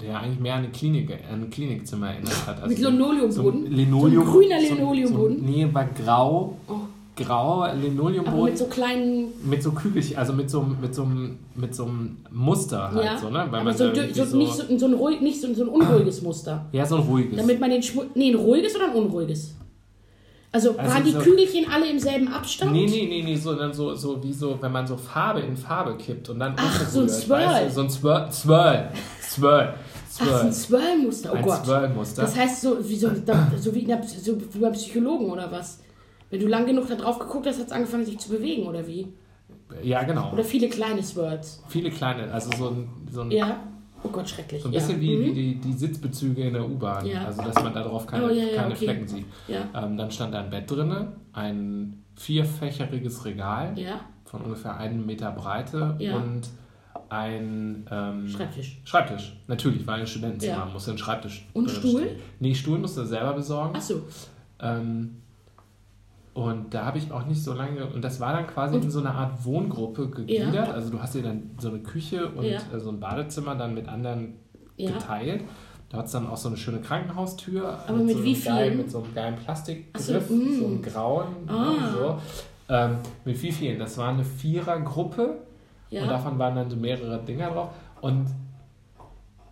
[0.00, 2.68] der eigentlich mehr an eine Klinik, an ein Klinikzimmer erinnert hat.
[2.68, 3.32] Mit so- Linoleumboden?
[3.64, 5.38] So Linoleum, So grüner so- Linoleumboden?
[5.38, 6.74] So, nee, war grau, Oh,
[7.16, 8.44] grau aber Linoleumboden.
[8.44, 12.18] mit so kleinen Mit so Kügelchen, also mit so, mit so, einem- mit so einem
[12.30, 13.34] Muster halt ja, so, ne?
[13.50, 15.68] Weil aber man so, irgendwie so, nicht, so, so, ein ruhig, nicht so, so ein
[15.68, 16.66] unruhiges Muster.
[16.72, 17.38] Ja, so ein ruhiges.
[17.38, 19.54] Damit man den Schmu Nee, ein ruhiges oder ein unruhiges?
[20.52, 22.72] Also, Also waren die so- Kügelchen alle im selben Abstand?
[22.72, 25.96] nee, nee, nee, nee, sondern so, so wie so, wenn man so Farbe in Farbe
[25.96, 27.40] kippt und dann Ach, so ein Swirl.
[27.46, 28.28] weißt du, so ein Swirl.
[28.32, 28.90] Swirl.
[29.20, 29.74] Swirl.
[30.20, 30.80] Ach, so ein Swirl.
[30.82, 31.30] Swirl-Muster.
[31.32, 31.64] Oh Ein Gott.
[31.64, 32.22] Swirl-Muster.
[32.22, 35.80] Das heißt, so wie, so, da, so, wie der, so wie beim Psychologen oder was?
[36.30, 38.86] Wenn du lang genug da drauf geguckt hast, hat es angefangen, sich zu bewegen oder
[38.86, 39.08] wie?
[39.82, 40.32] Ja, genau.
[40.32, 41.62] Oder viele kleine Swirls.
[41.68, 43.60] Viele kleine, also so ein, so ein, Ja.
[44.02, 44.62] Oh Gott, schrecklich.
[44.62, 44.80] so ein ja.
[44.80, 45.24] bisschen wie, Mhm.
[45.24, 47.04] wie die, die Sitzbezüge in der U-Bahn.
[47.06, 47.24] Ja.
[47.24, 48.84] Also, dass man da drauf keine, Oh, ja, ja, keine okay.
[48.84, 49.24] Flecken sieht.
[49.48, 49.68] Ja.
[49.74, 54.00] Ähm, dann stand da ein Bett drinne, ein vierfächeriges Regal Ja.
[54.24, 56.16] von ungefähr einem Meter Breite Ja.
[56.16, 56.42] und
[57.08, 58.80] ein ähm, Schreibtisch.
[58.84, 59.36] Schreibtisch.
[59.46, 60.70] Natürlich, weil ein Studentenzimmer Ja.
[60.72, 61.46] musste ein Schreibtisch.
[61.52, 62.00] Und drin Stuhl?
[62.02, 62.16] stehen.
[62.40, 63.74] Nee, Stuhl musste er selber besorgen.
[63.76, 64.02] Ach so.
[64.60, 65.16] Ähm,
[66.34, 68.90] und da habe ich auch nicht so lange, und das war dann quasi Und- in
[68.90, 70.54] so einer Art Wohngruppe gegliedert.
[70.54, 70.64] Ja.
[70.72, 72.58] Also du hast dir dann so eine Küche und Ja.
[72.74, 74.34] äh, so ein Badezimmer dann mit anderen
[74.76, 75.44] geteilt.
[75.88, 77.78] Da hat es dann auch so eine schöne Krankenhaustür.
[77.86, 78.76] Aber mit so wie geilen, vielen?
[78.78, 80.64] Mit so einem geilen Plastikgriff, so, so, mm.
[80.64, 81.26] einem grauen.
[81.46, 81.52] Ah.
[81.70, 82.18] Ne, so.
[82.68, 83.78] ähm, mit wie vielen?
[83.78, 85.38] Das war eine Vierergruppe
[85.90, 86.06] und Ja.
[86.06, 87.70] davon waren dann so mehrere Dinger drauf.
[88.00, 88.26] Und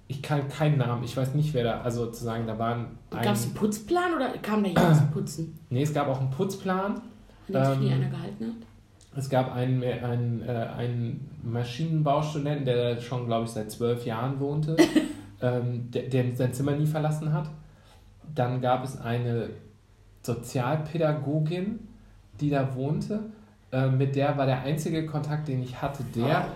[0.07, 3.23] ich kann keinen Namen, ich weiß nicht, wer da, also zu sagen, da waren ein,
[3.23, 5.59] Gab es einen Putzplan oder kam da jemand zum Putzen?
[5.71, 6.97] Nee, es gab auch einen Putzplan.
[6.97, 7.03] An
[7.49, 8.69] den sich nie Ähm, einer gehalten hat?
[9.17, 14.77] Es gab einen, einen, äh, einen Maschinenbaustudenten, der schon, glaube ich, seit zwölf Jahren wohnte,
[15.41, 17.49] ähm, der, der sein Zimmer nie verlassen hat.
[18.35, 19.51] Dann gab es eine
[20.23, 21.79] Sozialpädagogin,
[22.41, 23.21] die da wohnte.
[23.75, 26.47] Äh, mit der war der einzige Kontakt, den ich hatte, der,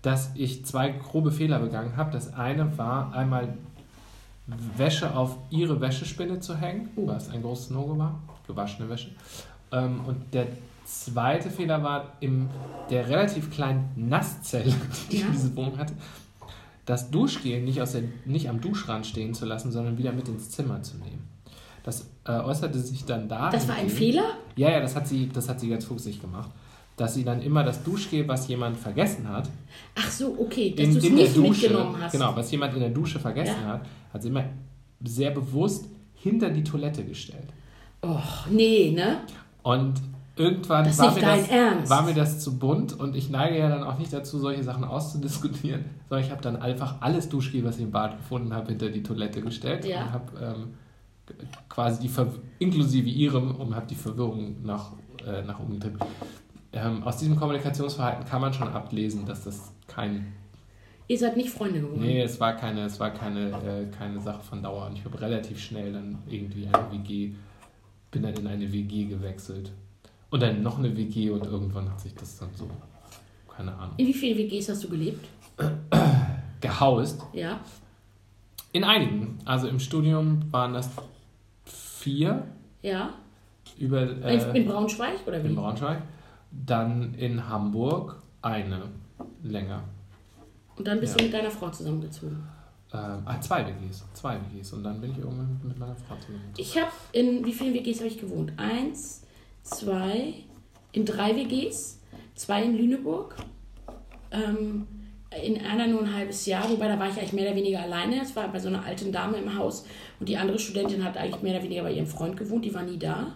[0.00, 2.10] dass ich zwei grobe Fehler begangen habe.
[2.10, 3.48] Das eine war einmal
[4.76, 7.06] Wäsche auf ihre Wäschespinne zu hängen, Oh.
[7.06, 9.10] was ein großes No-Go war, gewaschene Wäsche.
[9.72, 10.46] Ähm, und der
[10.86, 12.48] zweite Fehler war in
[12.90, 14.72] der relativ kleinen Nasszelle,
[15.12, 15.26] die Ja.
[15.32, 15.94] diese Wohnung hatte,
[16.86, 20.50] das Duschgel nicht, aus der, nicht am Duschrand stehen zu lassen, sondern wieder mit ins
[20.50, 21.26] Zimmer zu nehmen.
[21.84, 23.50] Das äh, äußerte sich dann da.
[23.50, 24.24] Das war ein Fehler?
[24.56, 26.50] Ja, ja, das hat sie, das hat sie ganz fuchsig gemacht.
[26.96, 29.48] Dass sie dann immer das Duschgel, was jemand vergessen hat,
[29.96, 32.12] Ach so, okay, dass du es nicht Dusche, mitgenommen hast.
[32.12, 33.68] genau, was jemand in der Dusche vergessen Ja.
[33.74, 33.80] hat,
[34.12, 34.44] hat sie immer
[35.04, 37.48] sehr bewusst hinter die Toilette gestellt.
[38.02, 39.18] Och, nee, ne?
[39.62, 39.94] Und
[40.36, 41.90] irgendwann war, mir das, Ernst.
[41.90, 44.84] war mir das zu bunt und ich neige ja dann auch nicht dazu, solche Sachen
[44.84, 48.88] auszudiskutieren, sondern ich habe dann einfach alles Duschgel, was ich im Bad gefunden habe, hinter
[48.90, 50.02] die Toilette gestellt Ja.
[50.04, 50.74] und habe ähm,
[51.68, 54.92] quasi die Ver inklusive ihrem und habe die Verwirrung nach,
[55.26, 56.04] äh, nach oben gedrückt.
[56.72, 60.32] Ähm, aus diesem Kommunikationsverhalten kann man schon ablesen, dass das kein
[61.06, 62.00] Ihr seid nicht Freunde geworden.
[62.00, 64.86] Nee, es war keine, es war keine, äh, keine Sache von Dauer.
[64.86, 67.32] Und ich habe relativ schnell dann irgendwie eine WG,
[68.10, 69.70] bin dann in eine WG gewechselt.
[70.30, 72.68] Und dann noch eine WG und irgendwann hat sich das dann so,
[73.54, 75.26] keine Ahnung, In wie vielen WGs hast du gelebt?
[76.60, 77.22] gehaust.
[77.34, 77.60] Ja.
[78.72, 79.38] In einigen.
[79.44, 80.88] Also im Studium waren das
[82.04, 82.46] vier
[82.82, 83.14] Ja.
[83.78, 85.48] über in, äh, in Braunschweig oder wie?
[85.48, 86.02] in Braunschweig.
[86.50, 88.82] Dann in Hamburg eine
[89.42, 89.82] länger.
[90.76, 91.18] Und dann bist Ja.
[91.18, 92.46] du mit deiner Frau zusammengezogen.
[92.92, 94.04] Ähm, ah, zwei WGs.
[94.12, 94.72] Zwei WGs.
[94.74, 96.42] Und dann bin ich irgendwann mit meiner Frau zusammen.
[96.56, 98.52] Ich habe in wie vielen WGs habe ich gewohnt?
[98.56, 99.22] Eins,
[99.62, 100.34] zwei,
[100.92, 102.00] in drei WGs,
[102.34, 103.34] zwei in Lüneburg,
[104.30, 104.86] ähm,
[105.42, 108.20] in einer nur ein halbes Jahr, wobei da war ich eigentlich mehr oder weniger alleine.
[108.22, 109.86] Es war bei so einer alten Dame im Haus
[110.20, 112.82] und die andere Studentin hat eigentlich mehr oder weniger bei ihrem Freund gewohnt, die war
[112.82, 113.34] nie da.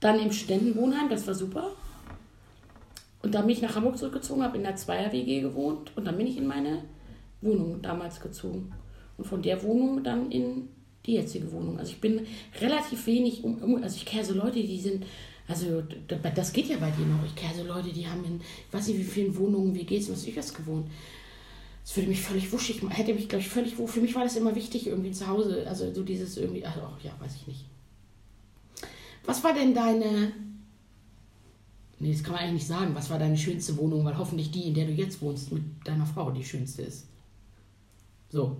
[0.00, 1.72] Dann im Studentenwohnheim, das war super.
[3.22, 6.26] Und dann bin ich nach Hamburg zurückgezogen, habe in der Zweier-WG gewohnt und dann bin
[6.26, 6.84] ich in meine
[7.42, 8.72] Wohnung damals gezogen.
[9.18, 10.68] Und von der Wohnung dann in
[11.06, 11.78] die jetzige Wohnung.
[11.78, 12.26] Also ich bin
[12.60, 15.04] relativ wenig um, also ich kenne so Leute, die sind,
[15.50, 15.82] also
[16.34, 17.24] das geht ja bei dir noch.
[17.24, 20.10] Ich kenne so Leute, die haben in, ich weiß nicht wie vielen Wohnungen, wie geht's,
[20.10, 20.86] was ich das gewohnt.
[21.84, 24.22] Das würde mich völlig wuschig machen, hätte mich, glaube ich, völlig, wo- für mich war
[24.22, 27.64] das immer wichtig, irgendwie zu Hause, also so dieses irgendwie, also ja, weiß ich nicht.
[29.24, 30.32] Was war denn deine,
[31.98, 34.68] nee, das kann man eigentlich nicht sagen, was war deine schönste Wohnung, weil hoffentlich die,
[34.68, 37.06] in der du jetzt wohnst, mit deiner Frau die schönste ist.
[38.30, 38.56] So.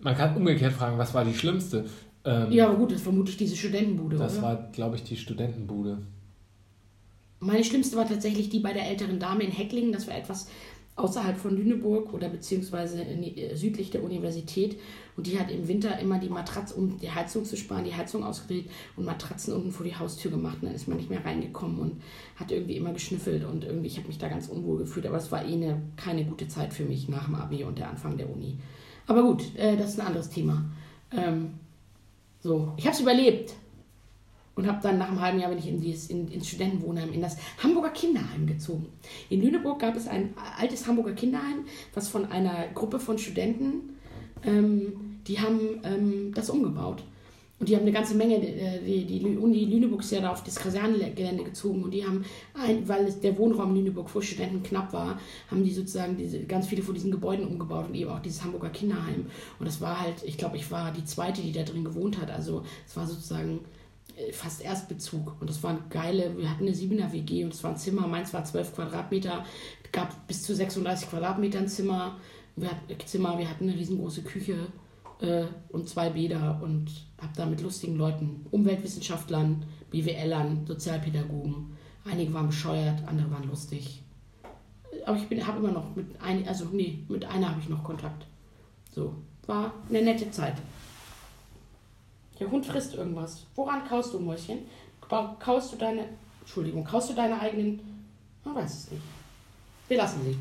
[0.00, 1.88] Man kann umgekehrt fragen, was war die schlimmste?
[2.24, 4.42] Ähm, Ja, aber gut, das vermute ich diese Studentenbude, Das oder?
[4.42, 5.98] war, glaube ich, die Studentenbude.
[7.40, 9.92] Meine schlimmste war tatsächlich die bei der älteren Dame in Hecklingen.
[9.92, 10.48] Das war etwas
[10.96, 14.76] außerhalb von Lüneburg oder beziehungsweise in, äh, südlich der Universität.
[15.16, 18.24] Und die hat im Winter immer die Matratze, um die Heizung zu sparen, die Heizung
[18.24, 20.58] ausgedreht und Matratzen unten vor die Haustür gemacht.
[20.60, 22.02] Und dann ist man nicht mehr reingekommen und
[22.34, 23.44] hat irgendwie immer geschnüffelt.
[23.44, 25.06] Und irgendwie, ich habe mich da ganz unwohl gefühlt.
[25.06, 27.90] Aber es war eh eine, keine gute Zeit für mich nach dem Abi und der
[27.90, 28.58] Anfang der Uni.
[29.06, 30.64] Aber gut, äh, das ist ein anderes Thema.
[31.12, 31.50] Ähm,
[32.48, 33.54] so, ich habe es überlebt.
[34.54, 37.20] Und habe dann nach einem halben Jahr bin ich in dieses, in, ins Studentenwohnheim, in
[37.20, 38.86] das Hamburger Kinderheim gezogen.
[39.30, 43.96] In Lüneburg gab es ein altes Hamburger Kinderheim, was von einer Gruppe von Studenten,
[44.44, 47.04] ähm, die haben ähm, das umgebaut.
[47.60, 50.44] Und die haben eine ganze Menge, äh, die, die Uni Lüneburg ist ja da auf
[50.44, 55.18] das Kasernengelände gezogen und die haben, ein, weil der Wohnraum Lüneburg für Studenten knapp war,
[55.50, 58.70] haben die sozusagen diese, ganz viele von diesen Gebäuden umgebaut und eben auch dieses Hamburger
[58.70, 59.26] Kinderheim.
[59.58, 62.30] Und das war halt, ich glaube, ich war die zweite, die da drin gewohnt hat.
[62.30, 63.60] Also es war sozusagen
[64.16, 65.34] äh, fast Erstbezug.
[65.40, 68.32] Und das waren geile, wir hatten eine 7er WG und es war ein Zimmer, meins
[68.32, 69.44] war 12 Quadratmeter,
[69.90, 72.18] gab bis zu 36 Quadratmetern Zimmer.
[72.54, 74.68] Wir hatten, Zimmer, wir hatten eine riesengroße Küche
[75.20, 76.90] äh, und zwei Bäder und
[77.20, 84.02] habe da mit lustigen Leuten, Umweltwissenschaftlern, BWLern, Sozialpädagogen, einige waren bescheuert, andere waren lustig.
[85.06, 88.26] Aber ich habe immer noch mit ein, also nee, mit einer habe ich noch Kontakt.
[88.94, 89.14] So,
[89.46, 90.54] war eine nette Zeit.
[92.40, 93.44] Der Hund frisst irgendwas.
[93.54, 94.58] Woran kaust du, Mäuschen?
[95.00, 96.04] Kau- Kaust du deine.
[96.40, 97.80] Entschuldigung, kaust du deine eigenen.
[98.44, 99.02] Man weiß es nicht.
[99.88, 100.36] Wir lassen sie.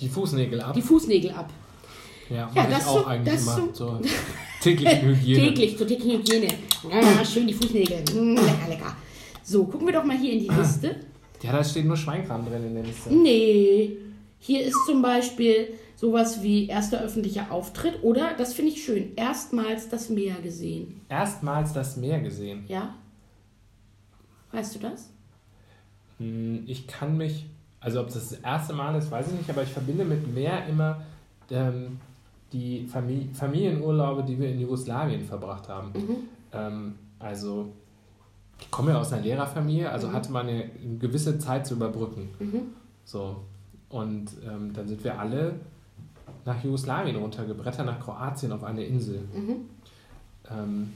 [0.00, 0.74] Die Fußnägel ab.
[0.74, 1.50] Die Fußnägel ab.
[2.30, 3.56] Ja, Ja, mach ich das auch so- eigentlich das immer.
[3.56, 4.00] so- zur
[4.60, 5.38] täglichen Hygiene.
[5.48, 6.48] Täglich, zur täglichen Hygiene.
[6.90, 7.98] Ah, schön die Fußnägel.
[8.14, 8.96] Mm, lecker, lecker.
[9.42, 10.96] So, gucken wir doch mal hier in die Liste.
[11.42, 13.12] Ja, da steht nur Schweinkram drin in der Liste.
[13.14, 13.96] Nee.
[14.38, 19.88] Hier ist zum Beispiel sowas wie erster öffentlicher Auftritt oder, das finde ich schön, erstmals
[19.88, 21.00] das Meer gesehen.
[21.08, 22.64] Erstmals das Meer gesehen.
[22.68, 22.94] Ja?
[24.52, 25.10] Weißt du das?
[26.18, 27.46] Hm, Ich kann mich,
[27.80, 30.66] also ob das das erste Mal ist, weiß ich nicht, aber ich verbinde mit Meer
[30.66, 31.02] immer
[31.50, 31.98] ähm,
[32.52, 35.92] die Famili Familienurlaube, die wir in Jugoslawien verbracht haben.
[36.52, 37.72] Ähm, also,
[38.60, 42.28] ich komme ja aus einer Lehrerfamilie, also hatte man eine, eine gewisse Zeit zu überbrücken.
[43.04, 43.42] So.
[43.88, 45.54] Und ähm, dann sind wir alle
[46.44, 49.20] nach Jugoslawien runtergebrettert, nach Kroatien auf eine Insel.
[50.50, 50.92] Ähm,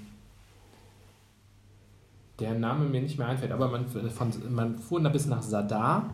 [2.39, 6.11] der Name mir nicht mehr einfällt, aber man, von, man fuhr da bis nach Sadar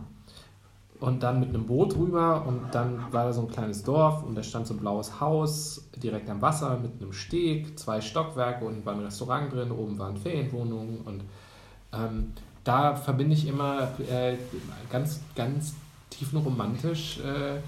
[0.99, 4.35] und dann mit einem Boot rüber und dann war da so ein kleines Dorf und
[4.35, 8.85] da stand so ein blaues Haus direkt am Wasser mit einem Steg, zwei Stockwerke, unten
[8.85, 11.23] war ein Restaurant drin, oben waren Ferienwohnungen und
[11.93, 12.33] ähm,
[12.63, 14.35] da verbinde ich immer äh,
[14.89, 15.75] ganz, ganz
[16.09, 17.59] tiefenromantisch äh,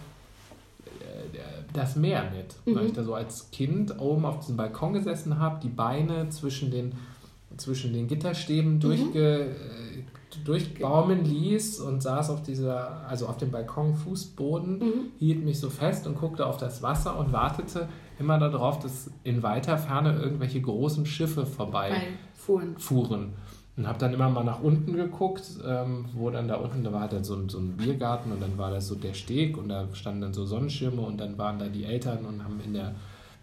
[1.73, 2.79] das Meer mit, mhm.
[2.79, 6.71] weil ich da so als Kind oben auf diesem Balkon gesessen habe, die Beine zwischen
[6.71, 6.93] den,
[7.57, 8.79] zwischen den Gitterstäben mhm.
[8.79, 10.03] durchge, äh,
[10.45, 15.11] durchbaumen ließ und saß auf dieser, also auf dem Balkon Fußboden, mhm.
[15.17, 17.87] hielt mich so fest und guckte auf das Wasser und wartete
[18.19, 21.93] immer darauf, dass in weiter Ferne irgendwelche großen Schiffe vorbei
[22.33, 22.77] fuhren.
[22.77, 23.33] fuhren.
[23.75, 27.07] Und habe dann immer mal nach unten geguckt, ähm, wo dann da unten, da war
[27.07, 29.87] dann so ein, so ein Biergarten und dann war das so der Steg und da
[29.93, 32.93] standen dann so Sonnenschirme und dann waren da die Eltern und haben in der,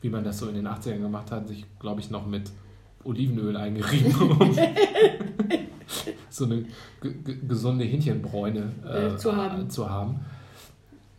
[0.02, 2.50] wie man das so in den 80ern gemacht hat, sich, glaube ich, noch mit
[3.02, 4.54] Olivenöl eingerieben, um
[6.36, 6.64] so eine
[7.48, 9.70] gesunde Hähnchenbräune äh, äh, zu haben.
[9.70, 10.20] Zu haben.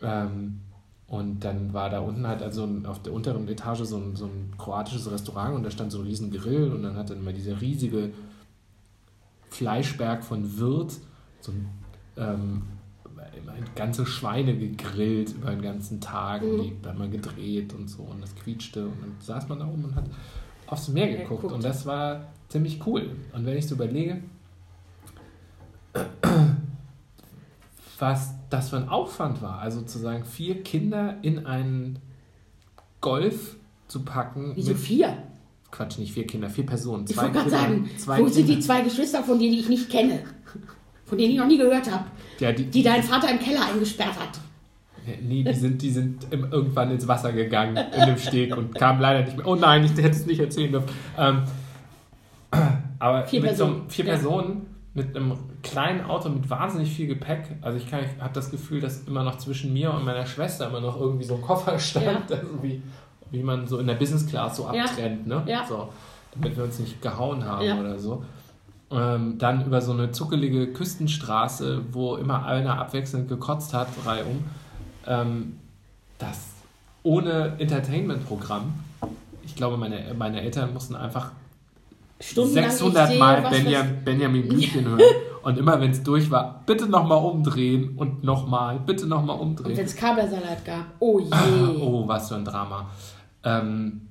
[0.02, 0.60] Ähm,
[1.08, 4.52] und dann war da unten halt also auf der unteren Etage so ein, so ein
[4.58, 7.60] kroatisches Restaurant und da stand so ein riesen Grill und dann hat dann immer diese
[7.60, 8.10] riesige
[9.48, 10.98] Fleischberg von Wirt,
[11.40, 11.68] so ein,
[12.16, 12.62] ähm,
[13.74, 16.50] ganze Schweine gegrillt über den ganzen Tag mhm.
[16.50, 19.66] und die hat man gedreht und so und das quietschte und dann saß man da
[19.66, 20.04] oben und hat
[20.66, 23.10] aufs Meer geguckt ja, und das war ziemlich cool.
[23.32, 24.22] Und wenn ich so überlege,
[27.98, 31.98] was das für ein Aufwand war, also sozusagen vier Kinder in einen
[33.00, 33.56] Golf
[33.88, 34.52] zu packen.
[34.54, 35.16] Wieso vier?
[35.70, 37.04] Quatsch, nicht vier Kinder, vier Personen.
[37.08, 38.30] Ich wollte gerade sagen, wo Kinder.
[38.30, 40.20] sind die zwei Geschwister von denen, die ich nicht kenne?
[41.04, 42.04] Von denen ich noch nie gehört habe?
[42.38, 44.40] Ja, die, die dein Vater im Keller eingesperrt hat.
[45.22, 49.24] Nee, die sind, die sind irgendwann ins Wasser gegangen in dem Steg und kamen leider
[49.24, 49.46] nicht mehr.
[49.46, 50.88] Oh nein, ich hätte es nicht erzählen dürfen.
[51.16, 51.42] Ähm,
[52.98, 53.74] aber vier mit Personen.
[53.74, 54.14] so vier ja.
[54.14, 54.66] Personen
[54.98, 57.56] mit einem kleinen Auto mit wahnsinnig viel Gepäck.
[57.62, 60.80] Also ich, ich habe das Gefühl, dass immer noch zwischen mir und meiner Schwester immer
[60.80, 62.28] noch irgendwie so ein Koffer stand.
[62.28, 62.36] Ja.
[62.36, 65.38] Also wie, man so in der Business Class so abtrennt, ja.
[65.38, 65.42] ne?
[65.46, 65.64] Ja.
[65.66, 65.88] So,
[66.34, 68.24] damit wir uns nicht gehauen haben oder so.
[68.90, 74.44] Ähm, dann über so eine zuckelige Küstenstraße, wo immer einer abwechselnd gekotzt hat, reihum.
[75.06, 75.58] Ähm,
[76.18, 76.48] das
[77.02, 78.72] ohne Entertainment-Programm.
[79.44, 81.32] Ich glaube, meine, meine Eltern mussten einfach
[82.20, 85.00] 600 sehe, Mal Benjamin, Benjamin Blümchen hören.
[85.42, 89.70] Und immer wenn es durch war, bitte nochmal umdrehen und nochmal, bitte nochmal umdrehen.
[89.70, 91.30] Und wenn es Kabelsalat gab, oh je.
[91.80, 92.90] oh, was für ein Drama
[93.44, 94.08] ähm,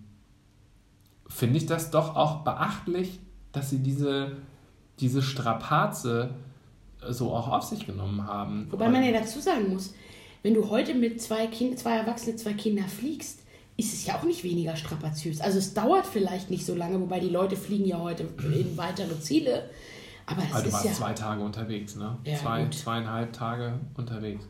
[1.28, 3.20] finde ich das doch auch beachtlich,
[3.52, 4.38] dass sie diese,
[5.00, 6.32] diese Strapaze
[7.10, 8.68] so auch auf sich genommen haben.
[8.72, 9.94] Wobei man ja dazu sagen muss,
[10.44, 13.44] wenn du heute mit zwei, kind, zwei Erwachsene, zwei Kinder fliegst,
[13.78, 15.40] ist es ja auch nicht weniger strapaziös.
[15.40, 19.20] Also es dauert vielleicht nicht so lange, wobei die Leute fliegen ja heute in weitere
[19.20, 19.70] Ziele.
[20.26, 22.18] Aber es also du warst ja zwei Tage unterwegs, ne?
[22.26, 22.74] Ja, zwei, gut.
[22.74, 24.46] zweieinhalb Tage unterwegs.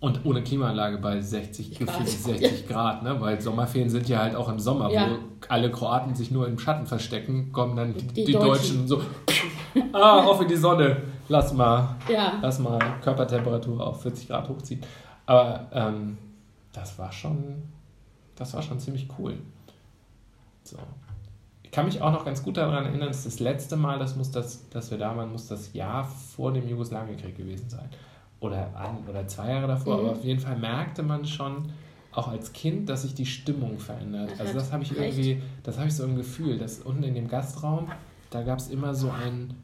[0.00, 3.18] Und ohne Klimaanlage bei 60, gefühlt 60 Grad, ne?
[3.20, 5.08] weil Sommerferien sind ja halt auch im Sommer, ja.
[5.08, 5.16] wo
[5.48, 8.86] alle Kroaten sich nur im Schatten verstecken, kommen dann die, die, die Deutschen.
[8.86, 9.00] Deutschen so,
[9.92, 10.98] ah, auf in die Sonne,
[11.28, 12.34] lass mal, ja.
[12.42, 14.82] lass mal Körpertemperatur auf 40 Grad hochziehen.
[15.24, 16.18] Aber ähm,
[16.72, 17.62] das war schon,
[18.36, 19.38] das war schon ziemlich cool.
[20.62, 20.78] So.
[21.62, 24.30] Ich kann mich auch noch ganz gut daran erinnern, dass das letzte Mal, das muss
[24.30, 27.88] das, dass wir da waren, muss das Jahr vor dem Jugoslawienkrieg gewesen sein
[28.40, 30.00] oder ein oder zwei Jahre davor, mhm.
[30.00, 31.72] aber auf jeden Fall merkte man schon,
[32.14, 34.32] auch als Kind, dass sich die Stimmung verändert.
[34.32, 37.14] Das also das habe ich irgendwie, das habe ich so im Gefühl, dass unten in
[37.14, 37.88] dem Gastraum,
[38.30, 39.54] da gab es immer so ein,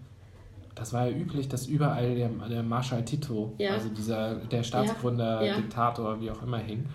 [0.74, 3.72] das war ja üblich, dass überall der, der Marschall Tito, ja.
[3.72, 5.56] also dieser, der Staatsgründer, ja.
[5.56, 6.86] Diktator, wie auch immer hing.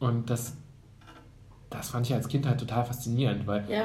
[0.00, 0.56] Und das,
[1.76, 3.84] das fand ich als Kind halt total faszinierend, weil ja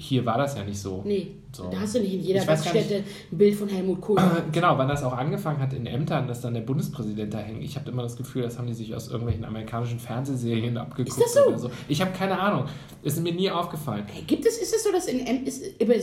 [0.00, 1.02] hier war das ja nicht so.
[1.04, 1.68] Nee, so.
[1.68, 4.18] da hast du nicht in jeder Gaststätte ein Bild von Helmut Kohl.
[4.52, 7.62] genau, wann das auch angefangen hat in Ämtern, dass dann der Bundespräsident da hängt.
[7.62, 11.08] Ich habe immer das Gefühl, das haben die sich aus irgendwelchen amerikanischen Fernsehserien abgeguckt.
[11.08, 11.56] Ist das so?
[11.56, 11.70] so.
[11.88, 12.64] Ich habe keine Ahnung.
[13.02, 14.04] Ist mir nie aufgefallen.
[14.26, 15.54] Gibt es, ist es so, dass in Ämtern,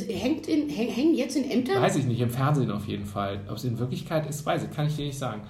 [0.10, 1.82] hängt in, hängen jetzt in Ämtern?
[1.82, 3.40] Weiß ich nicht, im Fernsehen auf jeden Fall.
[3.50, 5.42] Ob es in Wirklichkeit ist, weiß ich, kann ich dir nicht sagen.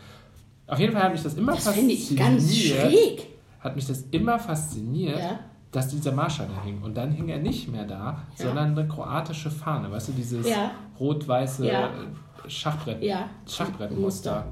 [0.68, 2.00] Auf jeden Fall hat mich das immer das fasziniert.
[2.00, 3.28] Das finde ich ganz schräg.
[3.60, 5.20] Hat mich das immer fasziniert.
[5.20, 5.40] Ja
[5.78, 6.82] dass dieser Marschall da hing.
[6.82, 8.46] Und dann hing er nicht mehr da, ja.
[8.46, 9.92] sondern eine kroatische Fahne.
[9.92, 10.72] Weißt du, dieses ja.
[11.00, 11.92] rot-weiße ja.
[12.48, 13.04] Schachbrett.
[13.48, 14.48] Schachbrettmuster.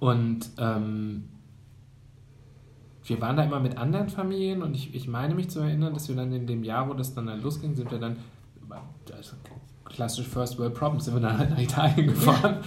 [0.00, 1.30] Und ähm,
[3.04, 6.08] wir waren da immer mit anderen Familien und ich, ich meine mich zu erinnern, dass
[6.10, 8.18] wir dann in dem Jahr, wo das dann, dann losging, sind wir dann,
[9.10, 9.36] also
[9.86, 12.58] klassisch First World Problems, sind wir dann halt nach Italien gefahren.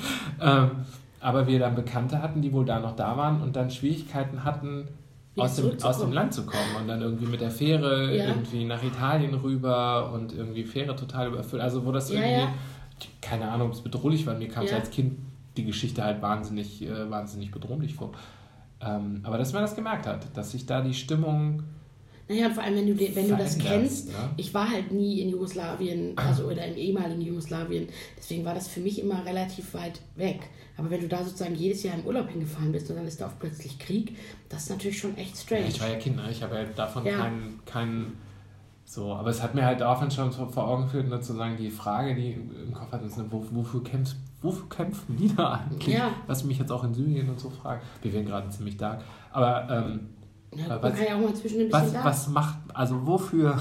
[0.41, 0.72] Ähm,
[1.20, 4.88] aber wir dann Bekannte hatten, die wohl da noch da waren und dann Schwierigkeiten hatten,
[5.41, 8.27] aus dem, aus dem Land zu kommen und dann irgendwie mit der Fähre Ja.
[8.27, 11.61] irgendwie nach Italien rüber und irgendwie Fähre total überfüllt.
[11.61, 12.49] Also wo das Ja, irgendwie, ja.
[13.21, 14.35] keine Ahnung, ob es bedrohlich war.
[14.35, 15.17] Mir kam es als Kind
[15.57, 18.11] die Geschichte halt wahnsinnig, äh, wahnsinnig bedrohlich vor.
[18.81, 21.63] Ähm, aber dass man das gemerkt hat, dass sich da die Stimmung
[22.30, 24.30] Naja, und vor allem, wenn du, wenn du das kennst, ne?
[24.38, 28.82] ich war halt nie in Jugoslawien, also oder im ehemaligen Jugoslawien, deswegen war das für
[28.82, 30.41] mich immer relativ weit weg.
[30.77, 33.27] Aber wenn du da sozusagen jedes Jahr im Urlaub hingefahren bist und dann ist da
[33.27, 34.15] auch plötzlich Krieg,
[34.47, 35.67] das ist natürlich schon echt strange.
[35.67, 36.27] Ich war ja Kind, ne?
[36.30, 37.17] ich habe ja davon Ja.
[37.17, 38.17] keinen, keinen
[38.86, 41.69] so, aber es hat mir halt auch schon vor Augen geführt, ne, zu sagen, die
[41.69, 45.95] Frage, die im Kopf hat, ist, ne, wo, wofür, kämpft, wofür kämpfen die da eigentlich?
[45.95, 46.11] Ja.
[46.25, 47.86] Was mich jetzt auch in Syrien und so fragt.
[48.01, 49.03] Wir werden gerade ziemlich dark.
[49.32, 50.09] Aber ähm,
[50.56, 53.58] Ja, man was- kann ja auch mal zwischen ein bisschen was, was macht, also wofür,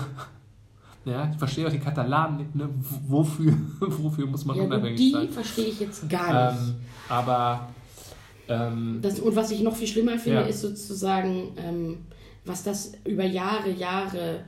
[1.05, 2.69] ja, ich verstehe auch die Katalanen nicht, ne,
[3.09, 5.29] wofür, wofür muss man ja, unabhängig die sein?
[5.29, 6.63] verstehe ich jetzt gar nicht.
[6.63, 6.75] Ähm,
[7.09, 7.69] aber
[8.49, 10.47] ähm, Das, und was ich noch viel schlimmer finde, Ja.
[10.47, 11.99] ist sozusagen, ähm,
[12.45, 14.41] was das über Jahre, Jahre,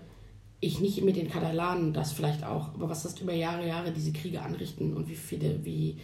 [0.61, 4.13] ich nicht mit den Katalanen, das vielleicht auch, aber was das über Jahre, Jahre diese
[4.13, 5.99] Kriege anrichten und wie viele, wie,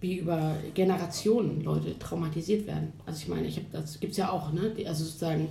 [0.00, 2.92] wie über Generationen Leute traumatisiert werden.
[3.06, 4.72] Also ich meine, ich habe das gibt es ja auch, ne?
[4.86, 5.48] Also sozusagen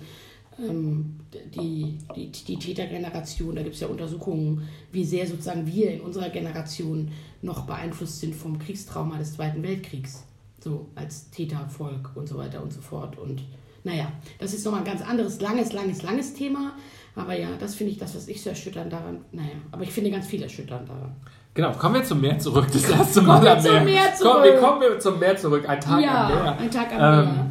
[0.57, 1.19] ähm,
[1.55, 6.29] die, die, die Tätergeneration, da gibt es ja Untersuchungen, wie sehr sozusagen wir in unserer
[6.29, 10.23] Generation noch beeinflusst sind vom Kriegstrauma des Zweiten Weltkriegs.
[10.61, 13.17] So als Tätervolk und so weiter und so fort.
[13.17, 13.43] Und
[13.83, 16.75] naja, das ist nochmal ein ganz anderes, langes, langes, langes Thema.
[17.15, 19.23] Aber ja, das finde ich das, was ich so erschütternd daran.
[19.31, 21.15] Naja, aber ich finde ganz viel erschütternd daran.
[21.53, 22.67] Genau, kommen wir zum Meer zurück.
[22.71, 24.43] Das erste Mal am zum Meer Komm, zurück.
[24.43, 25.67] wir kommen wir zum Meer zurück.
[25.67, 26.57] Ein Tag ja, am Meer.
[26.57, 27.45] ein Tag am Ähm, Meer.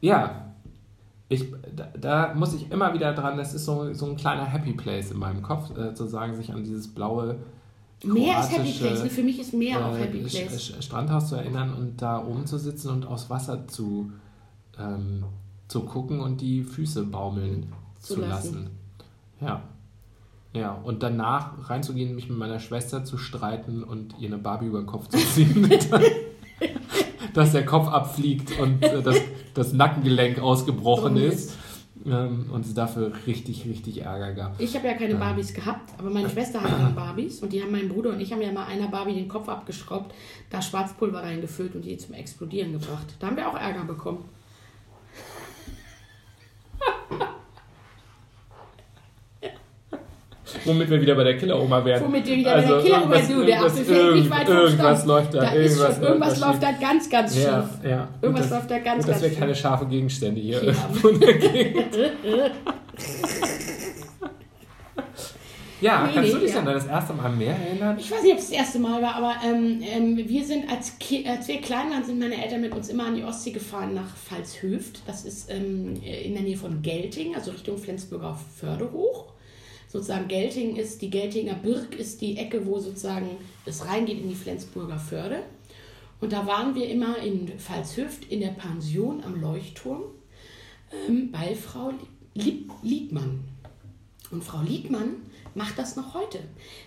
[0.00, 0.30] Ja,
[1.28, 4.72] ich, da, da muss ich immer wieder dran, das ist so, so ein kleiner Happy
[4.72, 7.36] Place in meinem Kopf, äh, sozusagen sich an dieses blaue
[8.04, 9.04] Meer ist Happy Place.
[9.04, 9.10] Ne?
[9.10, 10.74] Für mich ist Meer auch äh, Happy Sch- Place.
[10.84, 14.10] Strandhaus zu erinnern und da oben zu sitzen und aufs Wasser zu,
[14.78, 15.24] ähm,
[15.68, 18.54] zu gucken und die Füße baumeln Zu zu, lassen.
[18.54, 18.70] lassen.
[19.40, 19.62] Ja.
[20.54, 24.80] Ja, und danach reinzugehen, mich mit meiner Schwester zu streiten und ihr eine Barbie über
[24.80, 25.70] den Kopf zu ziehen.
[27.34, 29.16] dass der Kopf abfliegt und äh, das,
[29.54, 31.56] das Nackengelenk ausgebrochen Oh, ist.
[32.04, 34.60] Ähm, und es dafür richtig, richtig Ärger gab.
[34.60, 35.18] Ich habe ja keine Ja.
[35.18, 38.32] Barbies gehabt, aber meine Schwester hatte dann Barbies und die haben mein Bruder und ich
[38.32, 40.12] haben ja mal einer Barbie den Kopf abgeschraubt,
[40.50, 43.06] da Schwarzpulver reingefüllt und die zum Explodieren gebracht.
[43.20, 44.24] Da haben wir auch Ärger bekommen.
[50.64, 52.04] Womit wir wieder bei der Killer-Oma werden.
[52.04, 54.56] Womit wir wieder bei der Killer Also irgendwas- du, der Apfel fällt nicht weit vom
[54.56, 55.08] Irgendwas Stamm.
[55.08, 55.40] läuft da.
[55.40, 57.44] Da irgendwas schon, irgendwas läuft da ganz, ganz schief.
[57.44, 58.08] Ja, ja.
[58.22, 59.62] Irgendwas dass- läuft da ganz, gut, dass wir ganz keine schief.
[59.62, 60.72] scharfe Gegenstände hier Ja.
[61.20, 61.96] der Gegend.
[65.80, 66.60] Ja, Nee, kannst nee, du dich ja.
[66.60, 67.96] an das erste Mal am Meer erinnern?
[67.98, 70.96] Ich weiß nicht, ob es das erste Mal war, aber ähm, ähm, wir sind, als,
[71.00, 73.92] Ki als wir klein waren, sind meine Eltern mit uns immer an die Ostsee gefahren
[73.92, 75.00] nach Pfalzhöft.
[75.08, 79.31] Das ist ähm, in der Nähe von Gelting, also Richtung Flensburger Förde hoch.
[79.92, 83.28] Sozusagen Gelting ist, die Geltinger Birk ist die Ecke, wo sozusagen
[83.66, 85.42] es reingeht in die Flensburger Förde.
[86.18, 90.04] Und da waren wir immer in Pfalzhöft in der Pension am Leuchtturm
[91.06, 91.92] ähm, bei Frau
[92.32, 93.40] Lieb Liebmann.
[94.30, 95.16] Und Frau Liebmann
[95.54, 96.38] macht das noch heute.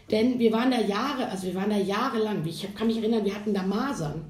[0.09, 2.43] Denn wir waren da Jahre, also wir waren da jahrelang.
[2.43, 4.25] Ich kann mich erinnern, wir hatten da Masern.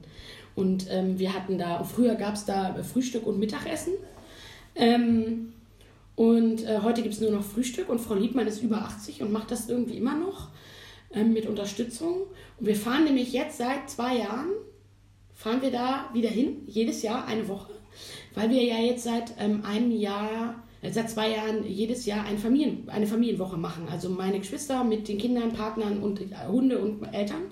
[0.54, 3.94] Und ähm, wir hatten da, früher gab es da Frühstück und Mittagessen.
[4.76, 5.54] Ähm,
[6.16, 9.32] und äh, heute gibt es nur noch Frühstück und Frau Liebmann ist über 80 und
[9.32, 10.50] macht das irgendwie immer noch
[11.12, 12.24] ähm, mit Unterstützung.
[12.58, 14.50] Und wir fahren nämlich jetzt seit zwei Jahren,
[15.34, 17.74] fahren wir da wieder hin, jedes Jahr eine Woche,
[18.34, 22.38] weil wir ja jetzt seit ähm, einem Jahr, äh, seit zwei Jahren jedes Jahr ein
[22.38, 23.90] Familien, eine Familienwoche machen.
[23.92, 27.44] Also meine Geschwister mit den Kindern, Partnern und äh, Hunde und Eltern.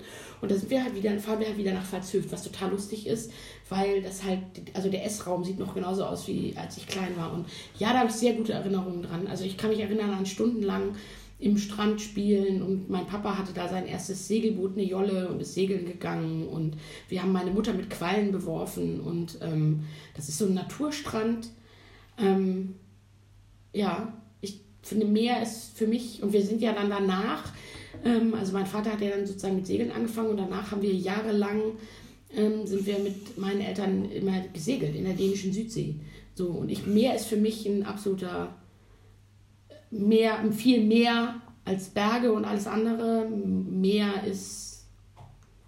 [0.44, 3.06] Und da sind wir halt wieder, fahren wir halt wieder nach Pfalzhöft, was total lustig
[3.06, 3.32] ist,
[3.70, 4.40] weil das halt,
[4.74, 7.32] also der Essraum sieht noch genauso aus wie als ich klein war.
[7.32, 7.46] Und
[7.78, 9.26] ja, da habe ich sehr gute Erinnerungen dran.
[9.26, 10.96] Also ich kann mich erinnern an stundenlang
[11.38, 15.54] im Strand spielen und mein Papa hatte da sein erstes Segelboot, eine Jolle und ist
[15.54, 16.76] segeln gegangen und
[17.08, 19.84] wir haben meine Mutter mit Quallen beworfen und ähm,
[20.14, 21.48] das ist so ein Naturstrand.
[22.18, 22.74] Ähm,
[23.72, 27.44] ja, ich finde Meer ist für mich und wir sind ja dann danach,
[28.04, 30.92] ähm, also mein Vater hat ja dann sozusagen mit Segeln angefangen und danach haben wir
[30.92, 31.60] jahrelang
[32.36, 35.96] ähm, sind wir mit meinen Eltern immer gesegelt in der dänischen Südsee.
[36.34, 38.54] So und ich Meer ist für mich ein absoluter
[39.90, 43.28] mehr, viel mehr als Berge und alles andere.
[43.28, 44.86] Meer ist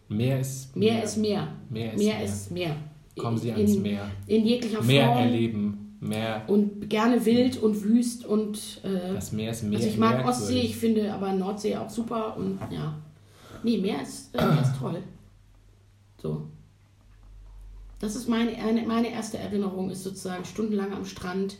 [0.09, 1.49] Meer ist Meer ist Meer.
[1.70, 2.24] Meer ist Meer Meer.
[2.24, 2.76] ist Meer.
[3.16, 4.11] Kommen Sie in, ans Meer.
[4.26, 5.18] In jeglicher Meer Form.
[5.18, 5.86] erleben.
[6.01, 6.45] Meer.
[6.47, 9.77] Und gerne wild und wüst und äh, Das Meer ist mehr.
[9.79, 10.41] also ich mag merkwürdig.
[10.41, 12.95] Ostsee, ich finde aber Nordsee auch super und ja.
[13.63, 15.03] Nee, Meer ist, äh, Meer ist toll.
[16.21, 16.43] So.
[17.99, 21.57] Das ist meine, eine- meine erste Erinnerung, ist sozusagen stundenlang am Strand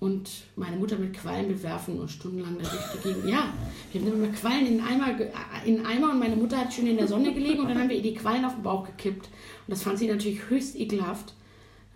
[0.00, 3.30] und meine Mutter mit Quallen bewerfen und stundenlang da durch die Gegend.
[3.30, 3.54] Ja,
[3.92, 5.30] wir haben immer Quallen in Eimer, äh,
[5.64, 7.96] in Eimer und meine Mutter hat schön in der Sonne gelegen und dann haben wir
[7.96, 9.26] ihr die Quallen auf den Bauch gekippt.
[9.66, 11.32] Und das fand sie natürlich höchst ekelhaft.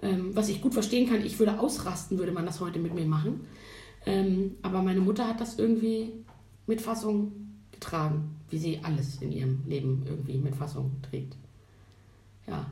[0.03, 3.07] Ähm, was ich gut verstehen kann, ich würde ausrasten, würde man das heute mit mir
[3.07, 3.47] machen.
[4.05, 6.13] Ähm, aber meine Mutter hat das irgendwie
[6.67, 7.33] mit Fassung
[7.73, 11.37] getragen, wie sie alles in ihrem Leben irgendwie mit Fassung trägt.
[12.47, 12.67] Ja.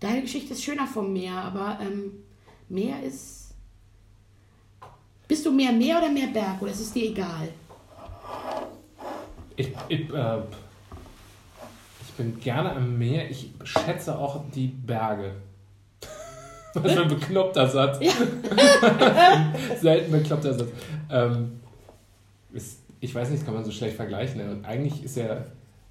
[0.00, 2.12] Deine Geschichte ist schöner vom Meer, aber ähm,
[2.68, 3.54] Meer ist.
[5.28, 7.48] Bist du mehr Meer oder mehr Berg oder ist es dir egal?
[9.56, 10.42] Ich, ich, äh,
[12.02, 13.30] ich bin gerne am Meer.
[13.30, 15.36] Ich schätze auch die Berge.
[16.82, 17.98] Was für ein bekloppter Satz.
[18.00, 18.12] Ja.
[19.80, 20.68] Selten bekloppter Satz.
[21.10, 21.60] Ähm,
[22.52, 24.40] ist, ich weiß nicht, das kann man so schlecht vergleichen.
[24.48, 25.44] Und eigentlich ist ja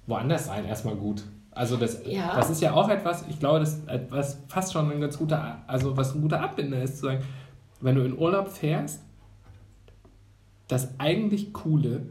[0.06, 1.22] woanders sein erstmal gut.
[1.52, 2.34] Also das, Ja.
[2.36, 5.96] das ist ja auch etwas, ich glaube, das etwas fast schon ein ganz guter, also
[5.96, 7.22] was ein guter Abbinder ist, zu sagen,
[7.80, 9.00] wenn du in Urlaub fährst,
[10.68, 12.02] das eigentlich Coole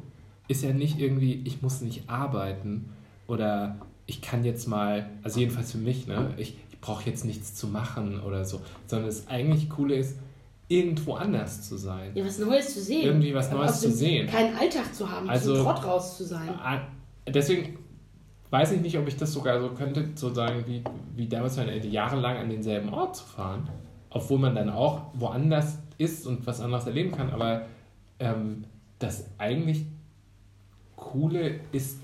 [0.47, 2.89] ist ja nicht irgendwie, ich muss nicht arbeiten
[3.28, 7.67] oder ich kann jetzt mal, also jedenfalls für mich, ne, ich brauche jetzt nichts zu
[7.67, 10.17] machen oder so, sondern das eigentlich Coole ist,
[10.67, 12.11] irgendwo anders zu sein.
[12.13, 13.03] Ja, was Neues zu sehen.
[13.05, 14.27] Irgendwie was Neues zu sehen.
[14.27, 16.49] Keinen Alltag zu haben, Also- zum Trott raus zu sein.
[17.27, 17.77] Deswegen
[18.49, 20.84] weiß ich nicht, ob ich das sogar so könnte, so sagen, wie,
[21.15, 23.69] wie damals meine Eltern, jahrelang an denselben Ort zu fahren,
[24.09, 27.65] obwohl man dann auch woanders ist und was anderes erleben kann, aber
[28.19, 28.65] ähm,
[28.99, 29.86] das eigentlich
[30.95, 31.99] Coole ist,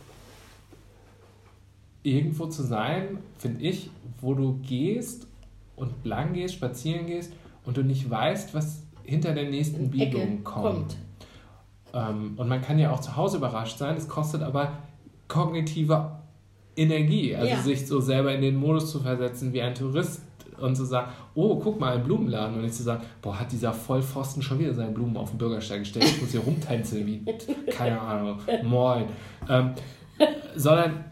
[2.03, 3.89] irgendwo zu sein, finde ich,
[4.21, 5.27] wo du gehst
[5.75, 7.33] und lang gehst, spazieren gehst
[7.65, 10.63] und du nicht weißt, was hinter der nächsten Biegung kommt.
[10.63, 10.97] kommt.
[11.93, 14.73] Ähm, und man kann ja auch zu Hause überrascht sein, es kostet aber
[15.27, 16.11] kognitive
[16.75, 17.61] Energie, also Ja.
[17.61, 20.21] sich so selber in den Modus zu versetzen wie ein Tourist
[20.59, 22.55] und zu sagen, oh, guck mal, ein Blumenladen.
[22.55, 25.79] Und nicht zu sagen, boah, hat dieser Vollpfosten schon wieder seine Blumen auf den Bürgersteig
[25.79, 27.23] gestellt, ich muss hier rumtänzeln wie,
[27.71, 29.05] keine Ahnung, moin.
[29.49, 29.71] Ähm,
[30.55, 31.05] sondern,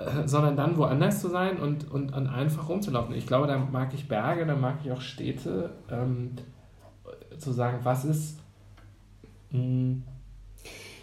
[0.00, 3.14] äh, sondern dann woanders zu sein und, und, und einfach rumzulaufen.
[3.14, 6.36] Ich glaube, da mag ich Berge, da mag ich auch Städte, ähm,
[7.38, 8.38] zu sagen, was ist
[9.50, 9.96] mh,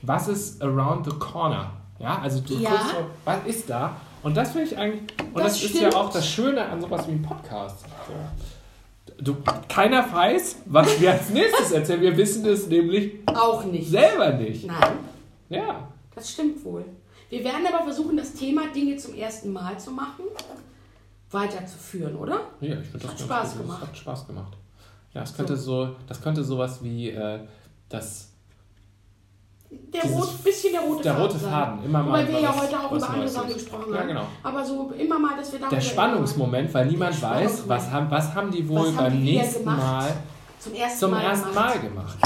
[0.04, 1.72] was ist around the corner?
[2.00, 2.70] Ja, also du Ja.
[2.72, 2.96] guckst
[3.26, 3.96] was ist da?
[4.24, 5.02] Und das finde ich eigentlich,
[5.34, 7.86] und Das das, ist ja auch das Schöne an sowas wie einem Podcast.
[9.20, 9.36] Du,
[9.68, 12.02] keiner weiß, was wir als nächstes erzählen.
[12.02, 13.90] Wir wissen es nämlich Auch nicht.
[13.90, 14.68] selber nicht.
[14.68, 14.94] Nein,
[15.50, 15.88] Ja.
[16.14, 16.86] das stimmt wohl.
[17.30, 20.24] Wir werden aber versuchen, das Thema Dinge zum ersten Mal zu machen,
[21.32, 22.40] weiterzuführen, oder?
[22.62, 23.62] Ja, ich finde das Hat Spaß gut.
[23.64, 23.82] gemacht.
[23.82, 24.54] Das hat Spaß gemacht.
[25.14, 27.40] Ja, es könnte so, das könnte sowas wie äh,
[27.90, 28.30] das,
[29.70, 31.28] Der Dieses- rot, bisschen der rote der Faden.
[31.28, 31.40] rote.
[31.40, 31.84] Faden.
[31.86, 34.08] Immer mal Wobei wir ja heute auch über andere Sachen gesprochen Ja, haben.
[34.08, 34.28] genau.
[34.44, 37.92] Aber so immer mal, dass wir darüber der Spannungsmoment, weil niemand Der weiß, was Spannungsmoment.
[37.92, 39.66] haben, was haben die wohl beim nächsten?
[39.66, 40.14] Mal
[40.60, 41.66] zum ersten zum Mal ersten gemacht.
[41.76, 42.18] Mal gemacht.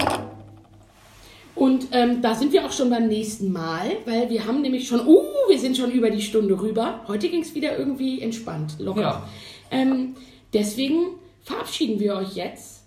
[1.55, 5.05] Und ähm, da sind wir auch schon beim nächsten Mal, weil wir haben nämlich schon,
[5.05, 7.01] uh, wir sind schon über die Stunde rüber.
[7.07, 9.01] Heute ging es wieder irgendwie entspannt, locker.
[9.01, 9.27] Ja.
[9.69, 10.15] Ähm,
[10.53, 11.07] deswegen
[11.43, 12.83] verabschieden wir euch jetzt,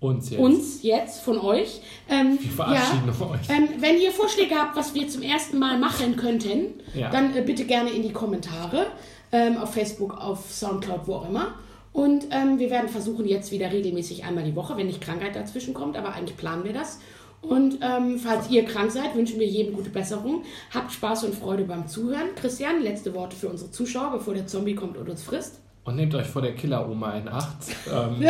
[0.00, 0.40] Uns jetzt.
[0.40, 1.80] uns jetzt von euch.
[2.10, 3.48] Ähm, Wir verabschieden ja, euch.
[3.48, 7.10] ähm, wenn ihr Vorschläge habt, was wir zum ersten Mal machen könnten, Ja.
[7.10, 8.86] dann äh, bitte gerne in die Kommentare
[9.32, 11.54] ähm, auf Facebook, auf Soundcloud, wo auch immer.
[11.94, 15.72] Und ähm, wir werden versuchen, jetzt wieder regelmäßig einmal die Woche, wenn nicht Krankheit dazwischen
[15.72, 17.00] kommt, aber eigentlich planen wir das.
[17.42, 20.42] Und ähm, falls ihr krank seid, wünschen wir jedem gute Besserung.
[20.74, 22.34] Habt Spaß und Freude beim Zuhören.
[22.34, 25.60] Christian, letzte Worte für unsere Zuschauer, bevor der Zombie kommt und uns frisst.
[25.84, 27.58] Und nehmt euch vor der Killer-Oma in Acht
[27.92, 28.24] ähm,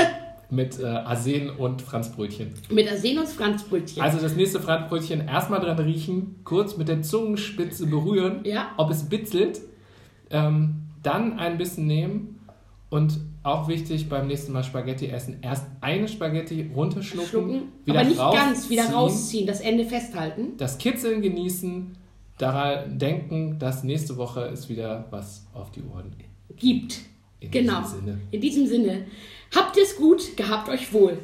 [0.50, 2.52] mit äh, Arsen und Franzbrötchen.
[2.70, 4.02] Mit Arsen und Franzbrötchen.
[4.02, 8.72] Also das nächste Franzbrötchen erstmal dran riechen, kurz mit der Zungenspitze berühren, Ja.
[8.76, 9.60] ob es bitzelt,
[10.30, 12.35] ähm, dann ein bisschen nehmen
[12.90, 18.08] und auch wichtig beim nächsten Mal Spaghetti essen, erst eine Spaghetti runterschlucken, Schlucken, wieder aber
[18.08, 20.56] nicht ganz, wieder rausziehen, das Ende festhalten.
[20.56, 21.96] das Kitzeln genießen,
[22.38, 26.14] daran denken, dass nächste Woche ist wieder was auf die Ohren.
[26.56, 27.00] Gibt.
[27.40, 27.82] In genau.
[27.82, 28.20] diesem Sinne.
[28.30, 29.06] In diesem Sinne.
[29.54, 31.18] Habt es gut, gehabt euch wohl.